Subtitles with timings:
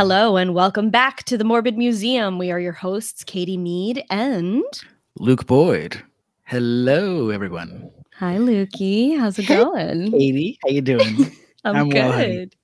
[0.00, 2.38] Hello and welcome back to the Morbid Museum.
[2.38, 4.64] We are your hosts, Katie Mead and
[5.18, 6.02] Luke Boyd.
[6.44, 7.90] Hello, everyone.
[8.14, 9.18] Hi, Lukey.
[9.18, 10.10] How's it Hey, going?
[10.10, 11.30] Katie, how you doing?
[11.64, 12.56] I'm, I'm well, good.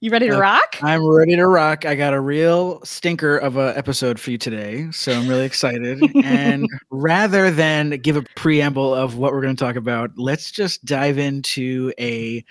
[0.00, 0.76] You ready to Uh, rock?
[0.82, 1.86] I'm ready to rock.
[1.86, 5.98] I got a real stinker of a episode for you today, so I'm really excited.
[6.24, 10.84] and rather than give a preamble of what we're going to talk about, let's just
[10.84, 12.44] dive into a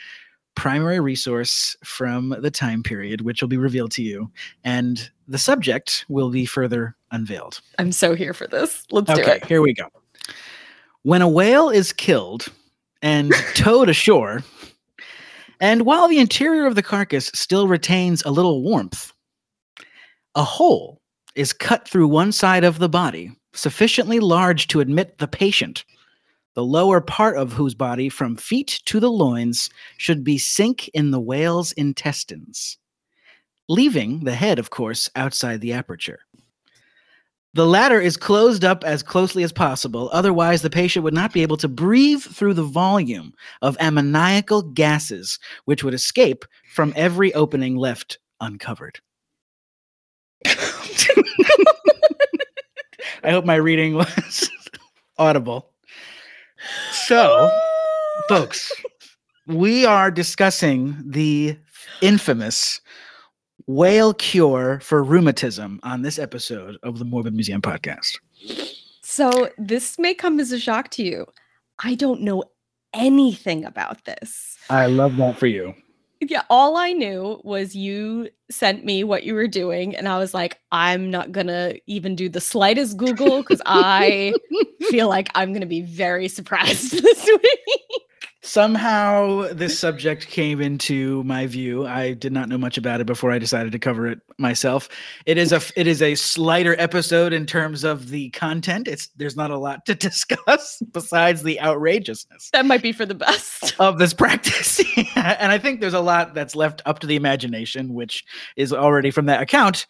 [0.57, 4.29] primary resource from the time period, which will be revealed to you,
[4.63, 7.61] and the subject will be further unveiled.
[7.77, 8.83] I'm so here for this.
[8.91, 9.21] Let's do it.
[9.21, 9.45] Okay, it.
[9.45, 9.87] here we go.
[11.03, 12.47] When a whale is killed
[13.03, 14.43] and towed ashore,
[15.59, 19.13] and while the interior of the carcass still retains a little warmth,
[20.33, 20.99] a hole
[21.35, 25.85] is cut through one side of the body, sufficiently large to admit the patient,
[26.57, 31.11] the lower part of whose body, from feet to the loins, should be sink in
[31.11, 32.79] the whale's intestines,
[33.69, 36.17] leaving the head, of course, outside the aperture.
[37.53, 41.43] The latter is closed up as closely as possible, otherwise, the patient would not be
[41.43, 47.75] able to breathe through the volume of ammoniacal gases which would escape from every opening
[47.75, 48.99] left uncovered.
[53.23, 54.49] I hope my reading was
[55.19, 55.71] audible.
[56.91, 58.21] So, ah!
[58.27, 58.71] folks,
[59.47, 61.57] we are discussing the
[62.01, 62.81] infamous
[63.65, 68.19] whale cure for rheumatism on this episode of the Morbid Museum podcast.
[69.01, 71.25] So, this may come as a shock to you.
[71.79, 72.43] I don't know
[72.93, 74.57] anything about this.
[74.69, 75.73] I love that for you.
[76.29, 80.33] Yeah, all I knew was you sent me what you were doing, and I was
[80.33, 84.33] like, I'm not gonna even do the slightest Google because I
[84.89, 87.81] feel like I'm gonna be very surprised this week.
[88.47, 91.85] Somehow, this subject came into my view.
[91.85, 94.87] I did not know much about it before I decided to cover it myself.
[95.25, 98.87] It is a it is a slighter episode in terms of the content.
[98.87, 102.49] It's there's not a lot to discuss besides the outrageousness.
[102.51, 103.75] That might be for the best.
[103.79, 104.79] of this practice.
[105.15, 108.23] and I think there's a lot that's left up to the imagination, which
[108.55, 109.87] is already from that account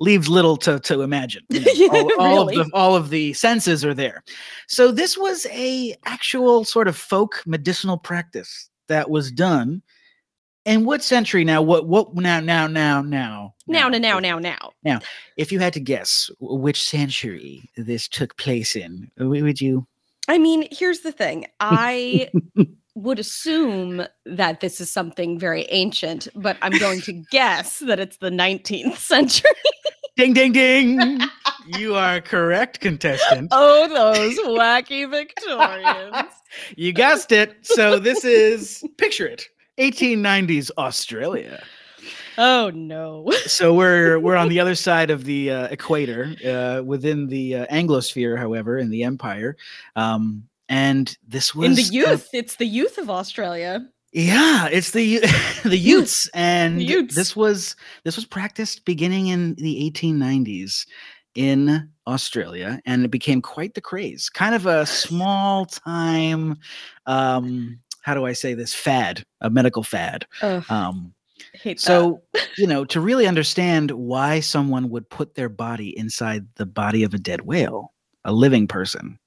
[0.00, 1.42] leaves little to, to imagine.
[1.48, 1.72] you know.
[1.74, 4.22] Yeah, all, all of the all of the senses are there.
[4.68, 9.82] So this was a actual sort of folk medicinal practice that was done.
[10.64, 11.62] In what century now?
[11.62, 14.72] What what now now now now Now, now, now, now, now.
[14.82, 15.00] now?
[15.36, 19.86] If you had to guess which century this took place in, would you?
[20.28, 21.46] I mean, here's the thing.
[21.60, 22.30] I
[22.96, 28.16] would assume that this is something very ancient, but I'm going to guess that it's
[28.16, 29.50] the 19th century.
[30.16, 31.20] Ding ding ding!
[31.78, 33.48] you are correct, contestant.
[33.52, 36.16] oh, those wacky Victorians.
[36.74, 37.66] You guessed it.
[37.66, 39.46] So this is picture it.
[39.78, 41.62] 1890s Australia.
[42.38, 43.30] Oh no.
[43.44, 47.66] So we're we're on the other side of the uh, equator, uh, within the uh,
[47.66, 49.58] Anglosphere, however, in the empire.
[49.96, 53.86] Um, and this was In the youth, it's the youth of Australia.
[54.16, 55.18] Yeah, it's the
[55.62, 57.14] the Utes, and Utes.
[57.14, 60.86] this was this was practiced beginning in the 1890s
[61.34, 64.30] in Australia, and it became quite the craze.
[64.30, 66.56] Kind of a small time,
[67.04, 68.72] um, how do I say this?
[68.74, 70.26] Fad, a medical fad.
[70.40, 71.12] Ugh, Um,
[71.52, 71.82] hate that.
[71.82, 72.22] so
[72.56, 77.12] you know, to really understand why someone would put their body inside the body of
[77.12, 77.92] a dead whale,
[78.24, 79.18] a living person.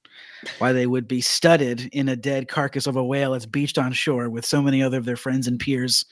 [0.58, 3.92] Why they would be studded in a dead carcass of a whale that's beached on
[3.92, 6.04] shore with so many other of their friends and peers.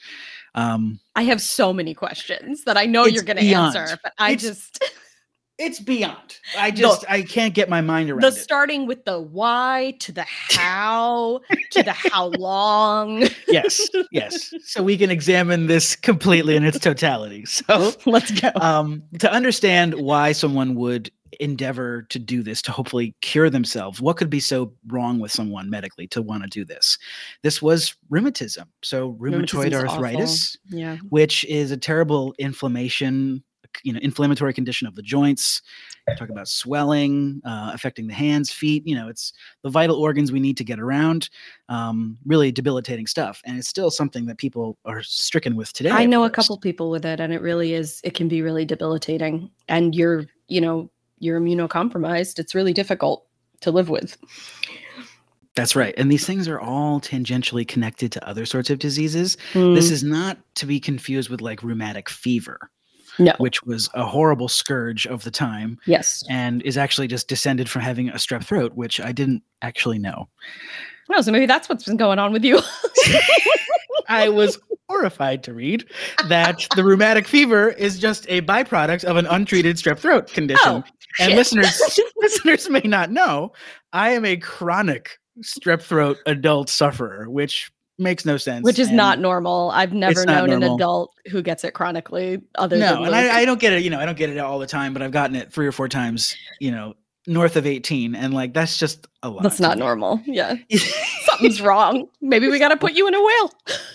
[0.55, 4.31] Um, I have so many questions that I know you're going to answer, but I
[4.31, 4.83] It's just
[5.59, 6.39] it's beyond.
[6.57, 8.33] I just I can't get my mind around the it.
[8.35, 11.41] starting with the why to the how
[11.71, 13.27] to the how long.
[13.47, 14.53] yes, yes.
[14.63, 17.45] So we can examine this completely in its totality.
[17.45, 18.49] So Let's go.
[18.55, 24.17] um, to understand why someone would endeavor to do this to hopefully cure themselves what
[24.17, 26.97] could be so wrong with someone medically to want to do this
[27.43, 29.89] this was rheumatism so rheumatoid awful.
[29.89, 30.97] arthritis yeah.
[31.09, 33.43] which is a terrible inflammation
[33.83, 35.61] you know inflammatory condition of the joints
[36.17, 39.31] talk about swelling uh, affecting the hands feet you know it's
[39.61, 41.29] the vital organs we need to get around
[41.69, 46.05] um, really debilitating stuff and it's still something that people are stricken with today I
[46.05, 49.51] know a couple people with it and it really is it can be really debilitating
[49.67, 52.39] and you're, you know, you're immunocompromised.
[52.39, 53.25] It's really difficult
[53.61, 54.17] to live with.
[55.55, 55.93] That's right.
[55.97, 59.35] And these things are all tangentially connected to other sorts of diseases.
[59.53, 59.75] Mm.
[59.75, 62.69] This is not to be confused with like rheumatic fever,
[63.17, 63.33] no.
[63.39, 66.23] which was a horrible scourge of the time Yes.
[66.29, 70.29] and is actually just descended from having a strep throat, which I didn't actually know.
[71.09, 72.61] No, so maybe that's what's been going on with you.
[74.07, 74.59] I was
[74.89, 75.85] horrified to read
[76.27, 80.63] that the rheumatic fever is just a byproduct of an untreated strep throat condition.
[80.67, 80.83] Oh,
[81.19, 81.35] and shit.
[81.35, 83.53] listeners listeners may not know,
[83.93, 88.63] I am a chronic strep throat adult sufferer, which makes no sense.
[88.63, 89.71] Which is and- not normal.
[89.71, 93.45] I've never known an adult who gets it chronically other no, than and I, I
[93.45, 93.83] don't get it.
[93.83, 95.71] You know, I don't get it all the time, but I've gotten it three or
[95.71, 96.35] four times.
[96.59, 96.93] You know,
[97.29, 99.43] north of eighteen, and like that's just a lot.
[99.43, 100.21] That's not normal.
[100.25, 100.55] Yeah.
[101.23, 102.07] Something's wrong.
[102.21, 103.51] Maybe we got to put you in a whale.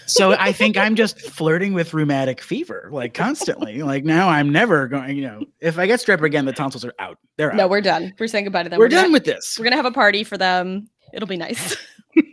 [0.07, 3.83] so I think I'm just flirting with rheumatic fever, like constantly.
[3.83, 5.17] like now, I'm never going.
[5.17, 7.19] You know, if I get strep again, the tonsils are out.
[7.37, 7.57] They're out.
[7.57, 8.15] No, we're done.
[8.19, 8.79] We're saying goodbye to them.
[8.79, 9.57] we're gonna- done with this.
[9.59, 10.89] We're gonna have a party for them.
[11.13, 11.77] It'll be nice.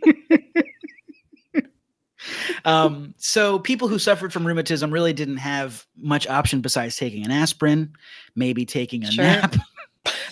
[2.64, 7.32] Um, so people who suffered from rheumatism really didn't have much option besides taking an
[7.32, 7.92] aspirin,
[8.36, 9.24] maybe taking a Sure.
[9.24, 9.56] nap.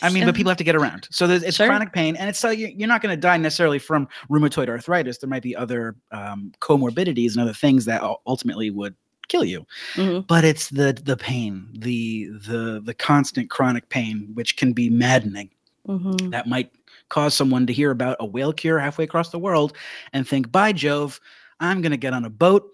[0.03, 1.09] I mean, but people have to get around.
[1.11, 1.67] So it's Sure.
[1.67, 5.19] chronic pain, and it's so you- you're not going to die necessarily from rheumatoid arthritis.
[5.19, 8.95] There might be other um, comorbidities and other things that ultimately would
[9.29, 9.65] kill you.
[9.95, 10.27] Mhm.
[10.27, 15.51] But it's the the pain, the the the constant chronic pain, which can be maddening.
[15.89, 16.31] Mhm.
[16.31, 16.73] That might
[17.09, 19.73] cause someone to hear about a whale cure halfway across the world
[20.13, 21.21] and think, by Jove,
[21.61, 22.71] I'm going to get on a boat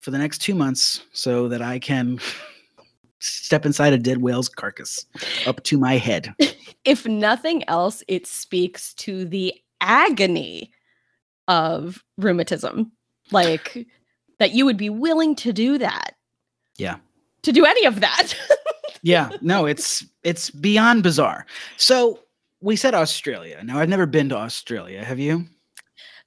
[0.00, 2.18] for the next two months so that I can
[3.20, 5.06] step inside a dead whale's carcass
[5.46, 6.34] up to my head.
[6.84, 10.72] If nothing else, it speaks to the agony
[11.46, 12.92] of rheumatism.
[13.30, 13.86] Like
[14.38, 16.14] that you would be willing to do that.
[16.78, 16.96] Yeah.
[17.42, 18.32] To do any of that.
[19.02, 21.44] yeah, no, it's it's beyond bizarre.
[21.76, 22.20] So
[22.60, 23.60] we said Australia.
[23.62, 25.04] Now I've never been to Australia.
[25.04, 25.44] Have you?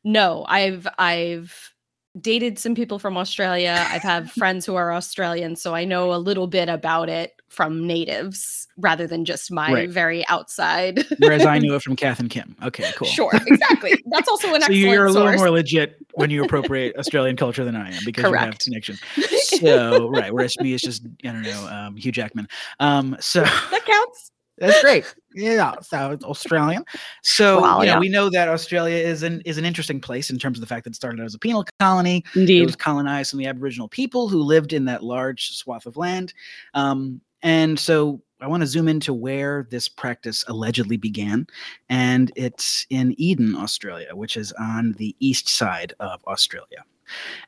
[0.04, 1.74] No, I've I've
[2.20, 3.86] dated some people from Australia.
[3.90, 7.86] I've had friends who are Australian, so I know a little bit about it from
[7.86, 9.90] natives rather than just my Right.
[9.90, 11.06] very outside.
[11.20, 12.56] Whereas I knew it from Kath and Kim.
[12.64, 13.08] Okay, cool.
[13.08, 13.94] Sure, exactly.
[14.12, 17.64] That's also an So excellent you're a little more legit when you appropriate Australian culture
[17.66, 18.64] than I am because you have Correct.
[18.66, 18.98] connection.
[19.44, 22.48] So right, whereas me is just I don't know um, Hugh Jackman.
[22.80, 24.32] Um, so that counts.
[24.58, 25.14] that's great.
[25.34, 26.84] Yeah, so it's Australian.
[27.22, 27.94] So you Australia.
[27.94, 30.68] know we know that Australia is an is an interesting place in terms of the
[30.68, 32.24] fact that it started out as a penal colony.
[32.36, 32.66] It Indeed.
[32.66, 36.34] was colonized from the Aboriginal people who lived in that large swath of land.
[36.74, 41.48] Um, and so I want to zoom into where this practice allegedly began.
[41.90, 46.84] And it's in Eden, Australia, which is on the east side of Australia.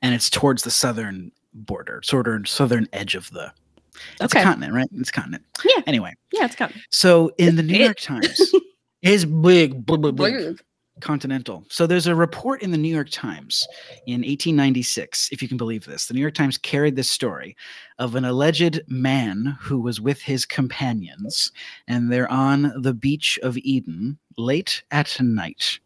[0.02, 3.52] And it's towards the southern border, sort of southern edge of the
[4.20, 4.42] it's Okay.
[4.42, 4.90] a continent, right?
[4.94, 5.44] It's a continent.
[5.64, 5.82] Yeah.
[5.88, 6.76] Anyway, Yeah, it's coming.
[6.90, 7.78] so in the New.
[7.78, 8.40] York Times,
[9.02, 10.62] it's big, big, big, big
[11.00, 11.66] continental.
[11.70, 13.68] So there's a report in the New York Times
[14.06, 16.06] in 1896, if you can believe this.
[16.06, 17.56] The New York Times carried this story
[18.00, 21.52] of an alleged man who was with his companions,
[21.88, 25.80] and they're on the beach of Eden late at night.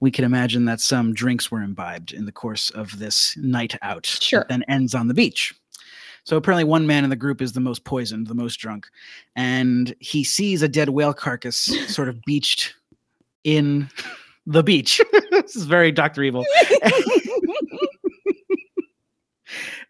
[0.00, 4.06] We can imagine that some drinks were imbibed in the course of this night out.
[4.06, 4.46] Sure.
[4.48, 5.54] then ends on the beach.
[6.30, 8.86] So apparently, one man in the group is the most poisoned, the most drunk,
[9.34, 11.56] and he sees a dead whale carcass
[11.92, 12.72] sort of beached
[13.42, 13.90] in
[14.46, 15.00] the beach.
[15.32, 16.46] this is very Doctor Evil.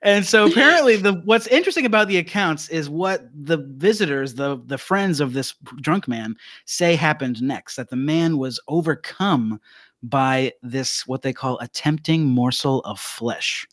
[0.00, 4.78] And so apparently the what's interesting about the accounts is what the visitors, the the
[4.78, 9.60] friends of this drunk man say happened next that the man was overcome
[10.02, 13.68] by this what they call a tempting morsel of flesh.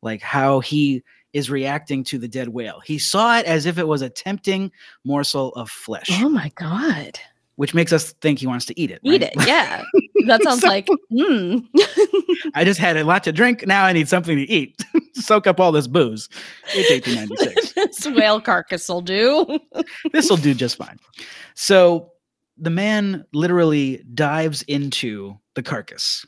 [0.00, 1.02] Like how he
[1.34, 2.80] is reacting to the dead whale.
[2.86, 4.72] He saw it as if it was a tempting
[5.04, 7.18] morsel of flesh, Oh my god.
[7.56, 9.00] which makes us think he wants to eat it.
[9.02, 9.32] Eat right?
[9.36, 9.46] it.
[9.46, 9.82] Yeah.
[10.26, 11.58] That sounds So- like hmm.
[12.54, 13.66] I just had a lot to drink.
[13.66, 14.82] Now I need something to eat.
[15.12, 16.30] Soak up all this booze.
[16.74, 17.72] It's 1896.
[17.74, 19.58] this whale carcass will do.
[20.12, 20.98] this will do just fine.
[21.54, 22.10] So
[22.56, 26.24] the man literally dives into the carcass,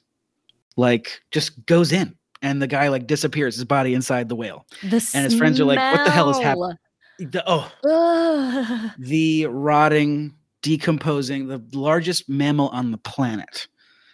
[0.76, 4.66] like just goes in, and the guy like disappears, his body inside the whale.
[4.82, 6.76] The And his friends are like, "What the hell is happening?"
[7.18, 8.90] The, oh, Ugh.
[8.98, 13.66] the rotting, decomposing, the largest mammal on the planet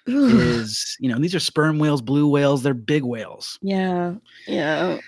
[0.06, 3.58] is, you know, these are sperm whales, blue whales, they're big whales.
[3.62, 4.14] yeah.
[4.46, 4.98] Yeah.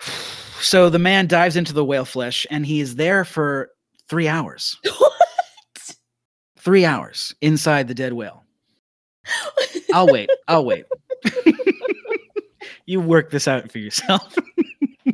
[0.58, 3.70] So the man dives into the whale flesh and he is there for
[4.08, 4.78] three hours.
[4.98, 5.12] what?
[6.58, 8.42] Three hours inside the dead whale.
[9.92, 10.30] I'll wait.
[10.48, 10.86] I'll wait.
[12.86, 14.34] you work this out for yourself.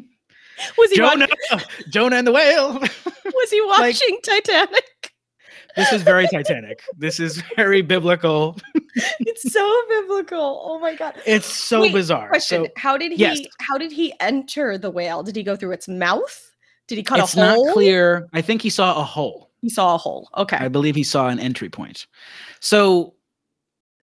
[0.78, 2.78] was he Jonah, wa- Jonah and the whale.
[2.78, 4.84] was he like- watching Titanic?
[5.76, 6.82] this is very Titanic.
[6.98, 8.58] This is very biblical.
[9.20, 10.60] It's so biblical.
[10.66, 11.14] Oh my god.
[11.24, 12.28] It's so Wait, bizarre.
[12.28, 13.16] Question: So How did he?
[13.18, 13.40] yes.
[13.58, 15.22] How did he enter the whale?
[15.22, 16.52] Did he go through its mouth?
[16.88, 17.54] Did he cut it's a hole?
[17.54, 18.28] It's not clear.
[18.34, 19.50] I think he saw a hole.
[19.62, 20.28] He saw a hole.
[20.36, 20.58] Okay.
[20.58, 22.06] I believe he saw an entry point.
[22.60, 23.14] So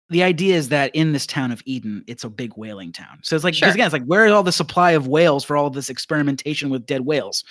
[0.10, 3.20] the idea is that in this town of Eden, it's a big whaling town.
[3.24, 3.70] So it's like, Sure.
[3.70, 6.86] again, it's like, where is all the supply of whales for all this experimentation with
[6.86, 7.44] dead whales?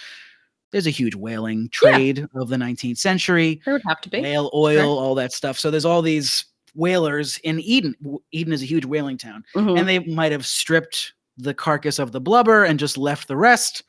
[0.72, 4.20] There's a huge whaling trade of the 19th century, There would have to be.
[4.20, 5.58] whale oil, all that stuff.
[5.58, 7.94] So there's all these whalers in Eden.
[8.32, 9.78] Eden is a huge whaling town, Mhm.
[9.78, 13.82] and they might have stripped the carcass of the blubber and just left the rest.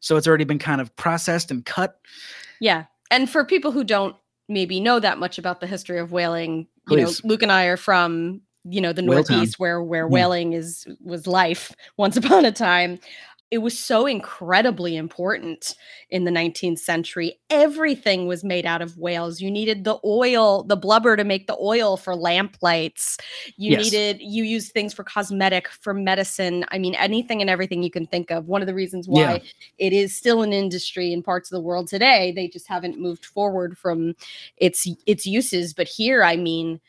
[0.00, 2.00] So it's already been kind of processed and cut.
[2.60, 2.84] Yeah.
[3.10, 4.16] And for people who don't
[4.48, 7.76] maybe know that much about the history of whaling, you know, Luke and I are
[7.76, 9.02] from, you know, the.
[9.02, 12.98] Northeast where where whaling is was life once upon a time.
[13.50, 15.76] It was so incredibly important
[16.10, 17.38] in the 19th century.
[17.50, 19.40] Everything was made out of whales.
[19.40, 23.16] You needed the oil, the blubber to make the oil for lamp lights.
[23.56, 23.84] You Yes.
[23.84, 26.64] needed, you used things for cosmetic, for medicine.
[26.70, 28.48] I mean, anything and everything you can think of.
[28.48, 29.38] One of the reasons why Yeah.
[29.78, 32.32] it is still an industry in parts of the world today.
[32.32, 34.16] They just haven't moved forward from
[34.56, 35.74] its its uses.
[35.74, 36.80] But here, I mean,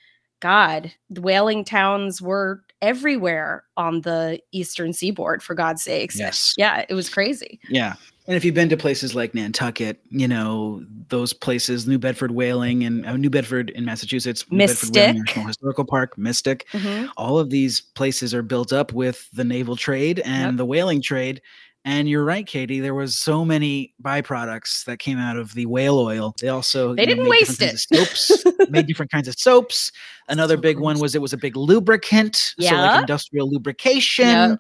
[0.42, 5.42] God, the whaling towns were everywhere on the eastern seaboard.
[5.42, 6.54] For God's sakes, Yes.
[6.58, 7.60] yeah, it was crazy.
[7.70, 7.96] Yeah.
[8.28, 12.84] And if you've been to places like Nantucket, you know, those places, New Bedford Whaling
[12.84, 15.26] and uh, New Bedford in Massachusetts, New Bedford Whaling Mystic.
[15.28, 17.10] National Historical Park, Mystic, Mhm.
[17.18, 20.58] all of these places are built up with the naval trade and Yep.
[20.58, 21.40] the whaling trade.
[21.86, 22.80] And you're right, Katie.
[22.80, 26.34] There was so many byproducts that came out of the whale oil.
[26.42, 27.78] They also They didn't made waste it.
[27.78, 29.92] soaps, made different kinds of soaps.
[30.28, 32.72] Another big one was it was a big lubricant, yeah.
[32.72, 34.58] so like industrial lubrication.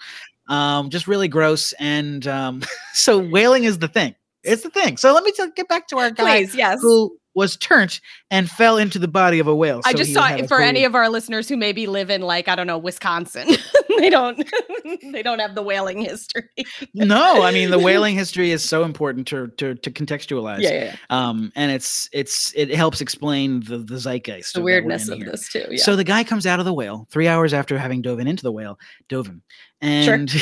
[0.47, 1.73] Um, just really gross.
[1.79, 2.61] And um,
[2.93, 4.13] so whaling is the thing.
[4.43, 4.95] It's the thing.
[4.97, 6.79] So let me tell, get back to our guy Please, yes.
[6.79, 7.99] who was turned
[8.31, 9.81] and fell into the body of a whale.
[9.85, 12.47] I So just saw it for any of our listeners who maybe live in like
[12.47, 13.47] I don't know Wisconsin.
[13.99, 14.37] they don't
[15.11, 16.43] they don't have the whaling history.
[16.93, 20.61] no, I mean the whaling history is so important to to, to contextualize.
[20.61, 20.95] yeah, yeah, yeah.
[21.09, 25.09] Um, and it's it's it helps explain the the zeitgeist, The of that we're weirdness
[25.09, 25.31] of here.
[25.31, 25.65] this too.
[25.69, 25.83] Yeah.
[25.83, 28.43] So the guy comes out of the whale three hours after having dove in into
[28.43, 29.41] the whale, dove him,
[29.81, 30.33] and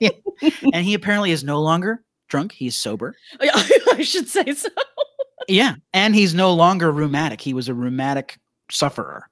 [0.00, 0.10] Yeah.
[0.72, 2.52] and he apparently is no longer drunk.
[2.52, 3.16] He's sober.
[3.40, 4.68] I should say so.
[5.46, 7.40] Yeah, and he's no longer rheumatic.
[7.40, 8.38] He was a rheumatic
[8.70, 9.28] sufferer.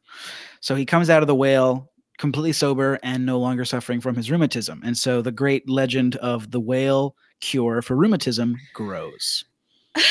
[0.60, 4.30] So he comes out of the whale completely sober and no longer suffering from his
[4.30, 4.80] rheumatism.
[4.84, 9.44] And so the great legend of the whale cure for rheumatism grows.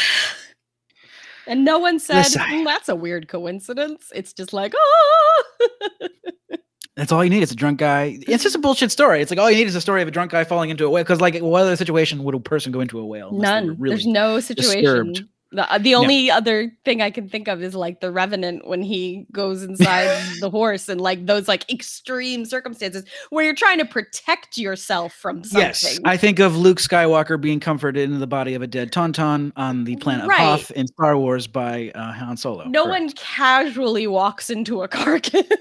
[1.48, 4.12] And no one said "Mm, that's a weird coincidence.
[4.16, 5.44] It's just like, oh,
[6.96, 7.44] That's all you need.
[7.44, 8.18] It's a drunk guy.
[8.25, 9.22] It's just a bullshit story.
[9.22, 10.90] It's like all you need is a story of a drunk guy falling into a
[10.90, 11.04] whale.
[11.04, 13.30] Because like, what other situation would a person go into a whale?
[13.30, 13.80] unless they were none.
[13.80, 15.12] Really, There's no situation.
[15.12, 15.24] disturbed.
[15.55, 18.81] The, uh, the only other thing I can think of is like the Revenant when
[18.81, 23.85] he goes inside the horse and like those like extreme circumstances where you're trying to
[23.85, 25.62] protect yourself from something.
[25.67, 29.51] Yes, I think of Luke Skywalker being comforted in the body of a dead tauntaun
[29.55, 30.39] on the planet Right.
[30.39, 32.65] Hoth in Star Wars by uh, Han Solo.
[32.65, 33.00] no Correct.
[33.01, 35.43] one casually walks into a carcass.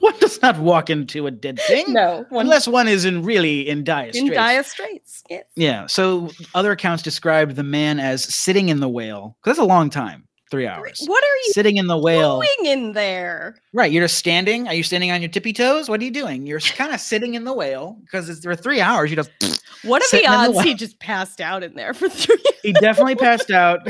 [0.00, 1.84] One does not walk into a dead thing.
[1.92, 4.28] no, one Unless one is in really in dire straits.
[4.28, 5.22] in dire straits.
[5.28, 5.44] Yes.
[5.56, 5.86] yeah.
[5.86, 9.90] So other accounts describe the man as sitting in the whale because that's a long
[9.90, 11.02] time, three hours.
[11.06, 12.40] What are you Sitting in the whale.
[12.40, 13.56] doing in there?
[13.72, 13.90] Right.
[13.92, 14.68] You're just standing.
[14.68, 15.88] Are you standing on your tippy toes?
[15.88, 16.46] What are you doing?
[16.46, 19.10] You're kind of sitting in the whale because there are three hours.
[19.10, 19.30] You just
[19.84, 22.42] What are the Sitting in the odds he just passed out in there for three?
[22.62, 23.80] he definitely passed out.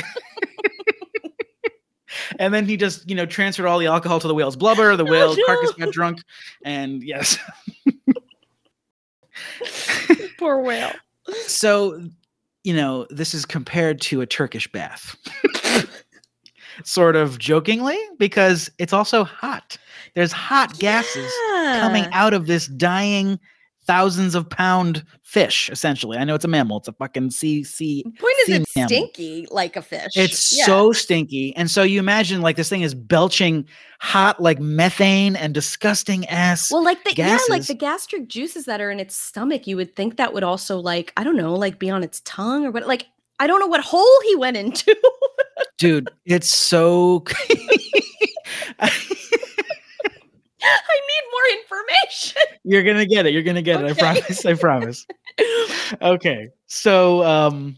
[2.39, 4.97] and then he just, you know, transferred all the alcohol to the whale's blubber.
[4.97, 5.87] The oh, whale's carcass no.
[5.87, 6.23] got drunk.
[6.65, 7.39] And yes.
[10.39, 10.93] Poor whale.
[11.47, 12.03] so
[12.65, 15.17] you know this is compared to a turkish bath.
[16.83, 19.79] Sort of jokingly because it's also hot.
[20.15, 23.39] There's hot gases coming out of this dying
[23.87, 28.03] thousands of pound fish essentially i know it's a mammal it's a fucking sea sea
[28.19, 28.89] Point is, it's mammal.
[28.89, 30.13] stinky like a fish.
[30.17, 30.67] it's Yeah.
[30.67, 33.67] so stinky and so you imagine like this thing is belching
[34.01, 38.81] hot like methane and disgusting ass well, like the yeah, like the gastric juices that
[38.81, 39.67] are in its stomach.
[39.67, 42.67] You would think that would also like I don't know, like be on its tongue
[42.67, 42.87] or what.
[42.87, 43.07] Like
[43.41, 44.95] I don't know what hole he went into.
[45.79, 47.25] dude it's so
[48.81, 48.89] I
[51.09, 52.43] need more information.
[52.65, 53.33] You're gonna get it.
[53.33, 53.91] You're gonna get it.
[53.91, 54.47] I promise.
[54.47, 55.07] I promise.
[56.03, 56.49] Okay.
[56.67, 57.77] So um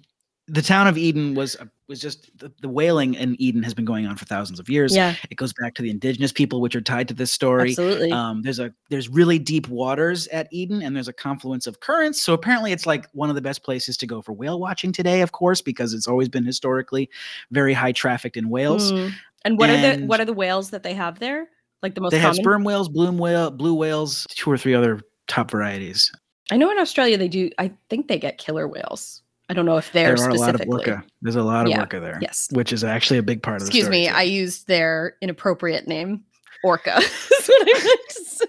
[0.49, 3.85] the town of Eden was uh, was just the, the whaling in Eden has been
[3.85, 4.95] going on for thousands of years.
[4.95, 7.71] yeah, It goes back to the indigenous people which are tied to this story.
[7.71, 8.13] absolutely.
[8.13, 12.23] Um, there's a there's really deep waters at Eden, and there's a confluence of currents.
[12.23, 15.21] So apparently, it's like one of the best places to go for whale watching today,
[15.21, 17.09] of course, because it's always been historically
[17.51, 18.93] very high trafficked in whales.
[18.93, 19.13] Mm.
[19.45, 21.49] And what are the and- what are the whales that they have there?
[21.83, 25.01] Like the most They have sperm whales, blue whale, blue whales, two or three other
[25.29, 26.11] top varieties.
[26.51, 27.51] I know in Australia they do.
[27.59, 29.23] I think they get killer whales.
[29.49, 31.05] I don't know if There they're are a lot of orca.
[31.23, 31.81] There's a lot of Yeah.
[31.81, 32.19] orca there.
[32.21, 32.49] Yes.
[32.53, 34.15] which is actually a big part of the Excuse me, too.
[34.15, 36.25] I used their inappropriate name.
[36.65, 36.97] orca.
[36.99, 38.45] is what I meant to say.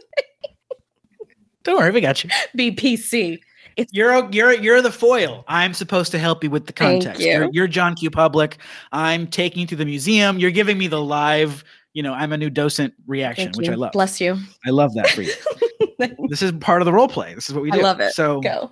[1.64, 2.30] Don't worry, we got you.
[2.58, 3.40] BPC.
[3.92, 5.44] You're you're you're the foil.
[5.48, 7.22] I'm supposed to help you with the Thank context.
[7.24, 7.32] you.
[7.34, 8.10] You're, you're John Q.
[8.10, 8.58] Public.
[8.92, 10.40] I'm taking you to the museum.
[10.40, 11.64] You're giving me the live.
[11.98, 13.68] You know, I'm a new docent reaction, which.
[13.68, 13.92] I love.
[13.92, 14.38] Bless you.
[14.68, 15.34] I love that for you.
[16.30, 17.34] this is part of the role play.
[17.34, 17.80] This is what we do.
[17.80, 18.14] I love it.
[18.14, 18.72] So Go.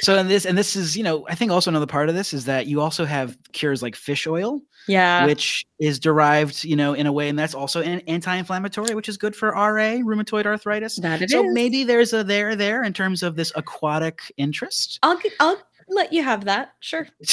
[0.00, 2.32] so and this and this is you know I think also another part of this
[2.32, 5.26] is that you also have cures like fish oil, Yeah.
[5.26, 9.18] which is derived you know in a way, and that's also an anti-inflammatory, which is
[9.18, 10.96] good for RA, rheumatoid arthritis.
[11.00, 11.52] that it so is.
[11.52, 14.98] maybe there's a there there in terms of this aquatic interest.
[15.02, 16.72] I'll I'll let you have that.
[16.80, 17.06] Sure.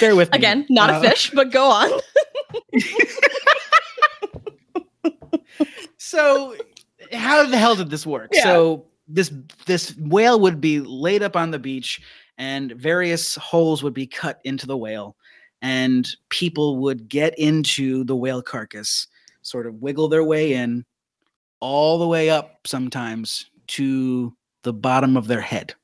[0.00, 0.38] Bear with me.
[0.38, 1.90] Again, not Uh, a fish, but go on.
[6.10, 6.56] So,
[7.12, 8.30] how the hell did this work?
[8.32, 8.42] Yeah.
[8.42, 9.32] So this
[9.66, 12.00] this whale would be laid up on the beach,
[12.36, 15.14] and various holes would be cut into the whale,
[15.62, 19.06] and people would get into the whale carcass,
[19.42, 20.84] sort of wiggle their way in,
[21.60, 25.74] all the way up sometimes to the bottom of their head.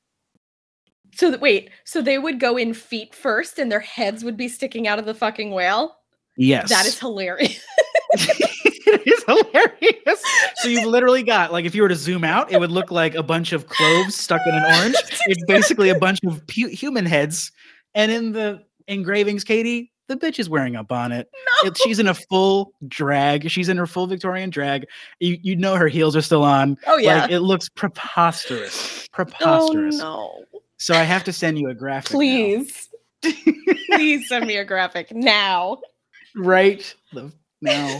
[1.17, 4.87] So wait, so they would go in feet first, and their heads would be sticking
[4.87, 5.97] out of the fucking whale.
[6.37, 7.59] Yes, That is hilarious.
[8.13, 10.21] it is hilarious.
[10.57, 13.15] So you've literally got like if you were to zoom out, it would look like
[13.15, 14.95] a bunch of cloves stuck in an orange.
[15.27, 17.51] It's basically a bunch of pu- human heads,
[17.95, 21.27] and in the engravings, Katie, the bitch is wearing a bonnet.
[21.63, 21.67] no.
[21.69, 23.49] It- she's in a full drag.
[23.49, 24.85] She's in her full Victorian drag.
[25.19, 26.77] You, you know her heels are still on.
[26.85, 27.21] oh yeah.
[27.23, 29.07] Like it looks preposterous.
[29.11, 29.49] Preposterous.
[29.51, 29.97] oh Preposterous.
[29.99, 30.43] no.
[30.77, 32.11] So I have to send you a graphic.
[32.11, 32.89] Please.
[33.91, 35.77] Please send me a graphic now.
[36.35, 36.93] right
[37.61, 37.99] now.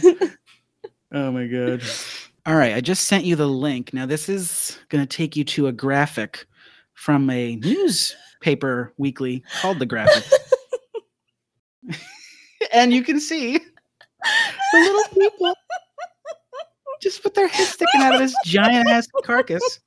[1.11, 1.81] oh my god.
[2.45, 3.93] All right, I just sent you the link.
[3.93, 6.45] Now this is going to take you to a graphic
[6.93, 10.23] from a newspaper weekly called The Graphic.
[12.73, 15.53] and you can see the little people
[17.01, 19.79] just with their heads sticking out of this giant ass carcass.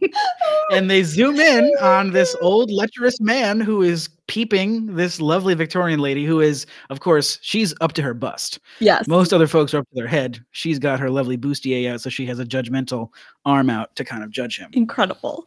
[0.72, 6.00] and they zoom in on this old lecherous man who is peeping this lovely Victorian
[6.00, 8.58] lady who is, of course, she's up to her bust.
[8.80, 9.06] Yes.
[9.08, 10.44] Most other folks are up to their head.
[10.50, 13.10] She's got her lovely bustier out, so she has a judgmental
[13.44, 14.70] arm out to kind of judge him.
[14.72, 15.46] Incredible.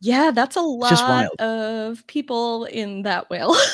[0.00, 3.56] Yeah, that's a lot of people in that whale.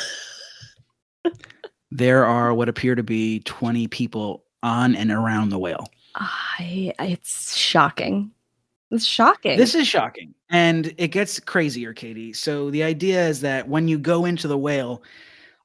[1.90, 5.88] There are what appear to be 20 people on and around the whale.
[6.14, 8.30] I it's shocking.
[8.90, 9.56] It's shocking.
[9.56, 10.34] This is shocking.
[10.50, 12.32] And it gets crazier, Katie.
[12.32, 15.02] So the idea is that when you go into the whale,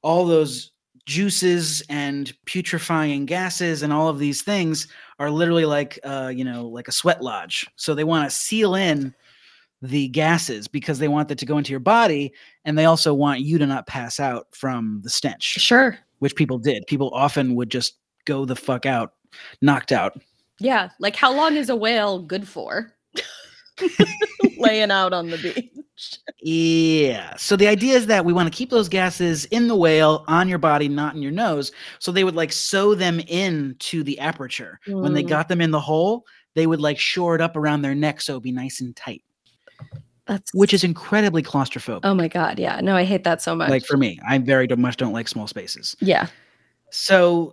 [0.02, 0.70] all those
[1.06, 6.66] juices and putrefying gases and all of these things are literally like uh, you know,
[6.66, 7.66] like a sweat lodge.
[7.76, 9.14] So they want to seal in
[9.82, 12.32] the gases because they want that to go into your body
[12.64, 15.98] and they also want you to not pass out from the stench, sure.
[16.20, 16.86] which people did.
[16.86, 19.14] People often would just go the fuck out,
[19.60, 20.20] knocked out.
[20.58, 20.90] Yeah.
[20.98, 22.92] Like how long is a whale good for?
[24.58, 25.70] Laying out on the beach.
[26.40, 27.34] Yeah.
[27.36, 30.48] So the idea is that we want to keep those gases in the whale on
[30.48, 31.72] your body, not in your nose.
[31.98, 34.78] So they would like sew them into the aperture.
[34.86, 35.28] When they Mm.
[35.28, 38.32] got them in the hole, they would like shore it up around their neck so
[38.34, 39.22] it'd be nice and tight,
[40.26, 42.00] That's which is incredibly claustrophobic.
[42.04, 42.80] Oh my god, yeah.
[42.82, 43.68] No, I hate that so much.
[43.70, 45.96] like for me, I very much don't like small spaces.
[46.00, 46.26] yeah.
[46.90, 47.52] So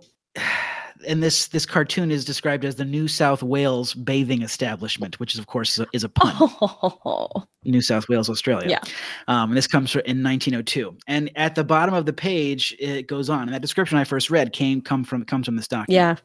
[1.06, 5.38] and this this cartoon is described as the New South Wales bathing establishment, which is
[5.38, 6.34] of course is a, is a pun.
[6.38, 8.68] Oh, New South Wales, Australia.
[8.68, 8.80] Yeah.
[9.28, 10.96] Um, and this comes fr- in 1902.
[11.06, 13.42] And at the bottom of the page, it goes on.
[13.42, 15.90] And that description I first read came come from comes from this document.
[15.90, 16.16] yeah.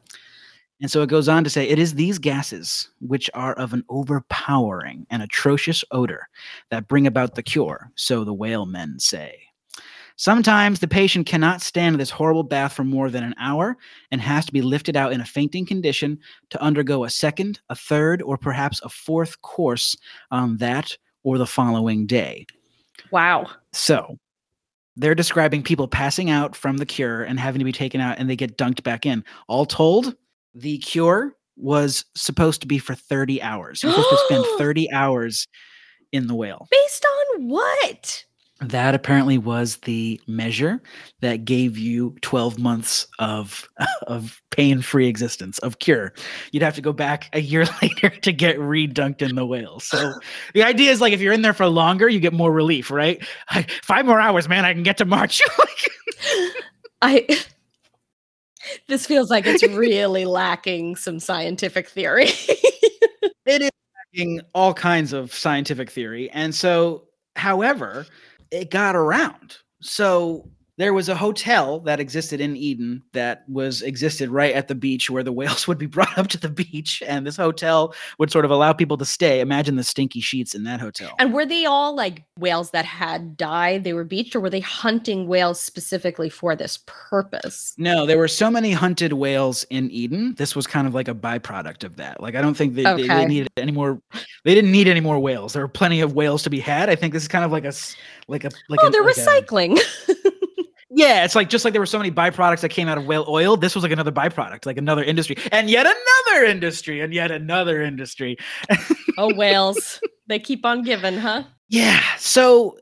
[0.80, 3.84] And so it goes on to say, it is these gases which are of an
[3.90, 6.28] overpowering and atrocious odor
[6.70, 9.38] that bring about the cure, so the whale men say.
[10.20, 13.78] Sometimes the patient cannot stand this horrible bath for more than an hour
[14.10, 16.18] and has to be lifted out in a fainting condition
[16.50, 19.96] to undergo a second, a third, or perhaps a fourth course
[20.30, 22.44] on that or the following day.
[23.10, 23.46] Wow.
[23.72, 24.18] So
[24.94, 28.28] they're describing people passing out from the cure and having to be taken out and
[28.28, 29.24] they get dunked back in.
[29.48, 30.16] All told,
[30.54, 33.82] the cure was supposed to be for 30 hours.
[33.82, 35.48] You're supposed to spend 30 hours
[36.12, 36.68] in the whale.
[36.70, 38.26] Based on what?
[38.60, 40.82] That apparently was the measure
[41.20, 43.66] that gave you 12 months of
[44.06, 46.12] of pain-free existence of cure.
[46.52, 49.80] You'd have to go back a year later to get redunked in the whale.
[49.80, 50.14] So
[50.54, 53.24] the idea is like if you're in there for longer, you get more relief, right?
[53.48, 55.40] I, five more hours, man, I can get to March.
[57.02, 57.26] I
[58.88, 62.28] this feels like it's really lacking some scientific theory.
[63.46, 63.70] it is
[64.14, 66.30] lacking all kinds of scientific theory.
[66.30, 67.04] And so,
[67.36, 68.06] however,
[68.50, 69.58] it got around.
[69.80, 70.48] so
[70.80, 75.10] there was a hotel that existed in Eden that was existed right at the beach
[75.10, 78.44] where the whales would be brought up to the beach, and this hotel would sort
[78.44, 79.40] of allow people to stay.
[79.40, 81.14] Imagine the stinky sheets in that hotel.
[81.18, 83.84] And were they all like whales that had died?
[83.84, 87.74] They were beached, or were they hunting whales specifically for this purpose?
[87.76, 90.34] No, there were so many hunted whales in Eden.
[90.36, 92.22] This was kind of like a byproduct of that.
[92.22, 94.00] Like I don't think they, they, they needed any more.
[94.44, 95.52] They didn't need any more whales.
[95.52, 96.88] There were plenty of whales to be had.
[96.88, 97.72] I think this is kind of like a
[98.28, 99.78] like a like oh, a, they're like a- recycling.
[101.00, 103.24] Yeah, it's like just like there were so many byproducts that came out of whale
[103.26, 103.56] oil.
[103.56, 107.80] This was like another byproduct, like another industry, and yet another industry, and yet another
[107.80, 108.36] industry.
[109.16, 109.98] oh, whales.
[110.26, 111.44] They keep on giving, huh?
[111.70, 112.02] Yeah.
[112.18, 112.76] So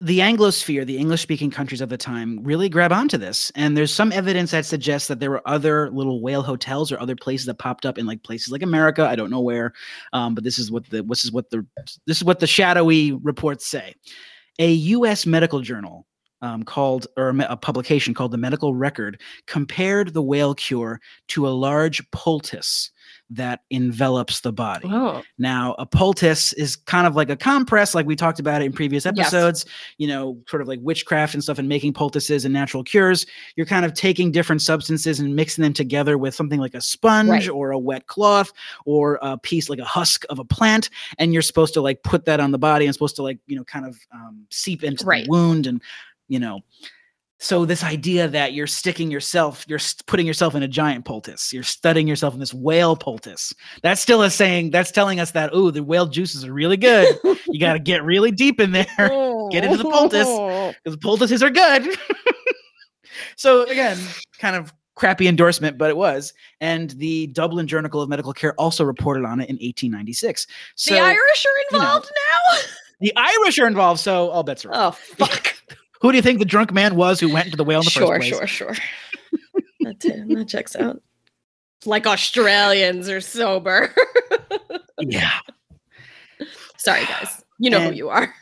[0.00, 3.50] the Anglosphere, the English speaking countries of the time, really grab onto this.
[3.56, 7.16] And there's some evidence that suggests that there were other little whale hotels or other
[7.16, 9.04] places that popped up in like places like America.
[9.04, 9.72] I don't know where.
[10.12, 11.66] Um, but this is what the this is what the
[12.06, 13.96] this is what the shadowy reports say.
[14.60, 16.06] A US medical journal
[16.42, 21.48] um, called or a a publication called the Medical Record compared the whale cure to
[21.48, 22.90] a large poultice
[23.30, 24.86] that envelops the body.
[24.90, 28.66] Oh, Now, a poultice is kind of like a compress, like we talked about it
[28.66, 29.14] in previous Yes.
[29.18, 29.64] episodes,
[29.96, 33.24] you know, sort of like witchcraft and stuff and making poultices and natural cures.
[33.56, 37.30] You're kind of taking different substances and mixing them together with something like a sponge
[37.30, 37.48] Right.
[37.48, 38.52] or a wet cloth
[38.84, 40.90] or a piece like a husk of a plant.
[41.18, 43.56] And you're supposed to like put that on the body and supposed to like, you
[43.56, 45.24] know, kind of um, seep into Right.
[45.24, 45.80] the wound and,
[46.32, 46.60] you know,
[47.38, 51.62] so this idea that you're sticking yourself, you're putting yourself in a giant poultice, you're
[51.62, 53.52] studying yourself in this whale poultice.
[53.82, 54.70] That's still a saying.
[54.70, 57.18] That's telling us that oh, the whale juices are really good.
[57.48, 58.86] you got to get really deep in there
[59.50, 60.26] Get into the poultice.
[60.26, 60.72] Oh.
[60.82, 61.96] because poultices are good.
[63.36, 63.98] so again,
[64.38, 66.32] kind of crappy endorsement, but it was.
[66.60, 70.46] And the Dublin Journal of Medical Care also reported on it in 1896.
[70.76, 72.60] So the Irish are you know, involved now?
[73.02, 74.00] the Irish are involved.
[74.00, 75.10] So all bets are oh, off.
[75.12, 75.56] Oh, fuck.
[76.02, 77.90] Who do you think the drunk man was who went into the whale in the
[77.90, 78.50] sure, first place?
[78.50, 78.74] sure, sure.
[78.74, 78.84] sure.
[79.80, 81.00] that, t- that checks out.
[81.86, 83.94] Like Australians are sober.
[85.00, 85.30] Yeah.
[86.76, 87.44] Sorry, guys.
[87.58, 88.32] You know And- who you are.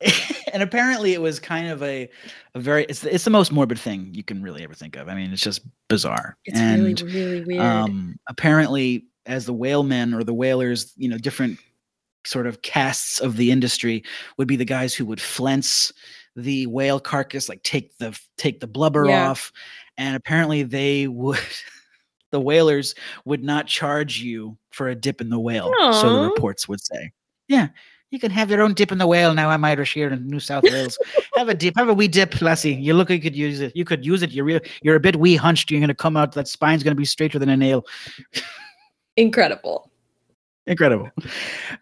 [0.52, 2.08] and apparently it was kind of a,
[2.54, 5.08] a very it's the, it's the most morbid thing you can really ever think of.
[5.08, 6.36] I mean, it's just bizarre.
[6.44, 7.60] It's and really, really weird.
[7.60, 11.58] um apparently as the whalemen or the whalers, you know, different
[12.24, 14.04] sort of casts of the industry
[14.38, 15.92] would be the guys who would flense
[16.36, 19.30] the whale carcass, like take the take the blubber Yeah.
[19.30, 19.52] off.
[19.98, 21.38] And apparently they would
[22.30, 25.70] the whalers would not charge you for a dip in the whale.
[26.00, 27.12] So the reports would say.
[27.48, 27.68] Yeah.
[28.10, 29.48] You can have your own dip in the whale now.
[29.48, 30.98] I'm Irish here in New South Wales.
[31.34, 31.74] have a dip.
[31.76, 32.74] Have a wee dip, lassie.
[32.74, 33.74] You look like you could use it.
[33.74, 34.32] You could use it.
[34.32, 35.70] You're real, you're a bit wee hunched.
[35.70, 36.32] You're gonna come out.
[36.32, 37.86] That spine's gonna be straighter than a nail.
[39.16, 39.90] Incredible.
[40.66, 41.10] Incredible.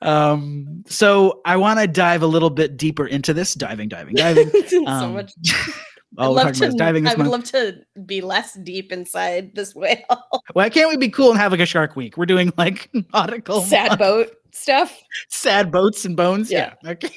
[0.03, 3.55] Um, so I want to dive a little bit deeper into this.
[3.55, 4.51] Diving, diving, diving.
[4.69, 5.33] so Um, much.
[6.19, 6.71] I'd love to.
[6.73, 7.31] diving I would month.
[7.31, 10.03] love to be less deep inside this whale.
[10.55, 12.17] Why can't we be cool and have like a Shark Week?
[12.17, 15.01] We're doing like nautical Sad boat stuff.
[15.29, 16.51] sad boats and bones.
[16.51, 16.75] Yeah.
[16.83, 16.91] Yeah.
[16.93, 17.15] Okay.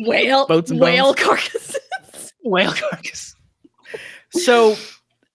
[0.00, 0.46] Whale.
[0.48, 1.22] Boats and whale bones.
[1.24, 2.32] carcasses.
[2.42, 3.36] whale carcass.
[4.32, 4.74] So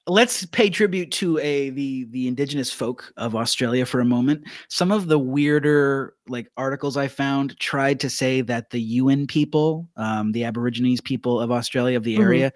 [0.09, 4.43] let's pay tribute to a the the indigenous folk of Australia for a moment.
[4.67, 9.87] Some of the weirder like articles I found tried to say that the Yuin people,
[9.95, 12.21] um, the Aborigines people of Australia of the Mhm.
[12.23, 12.51] area,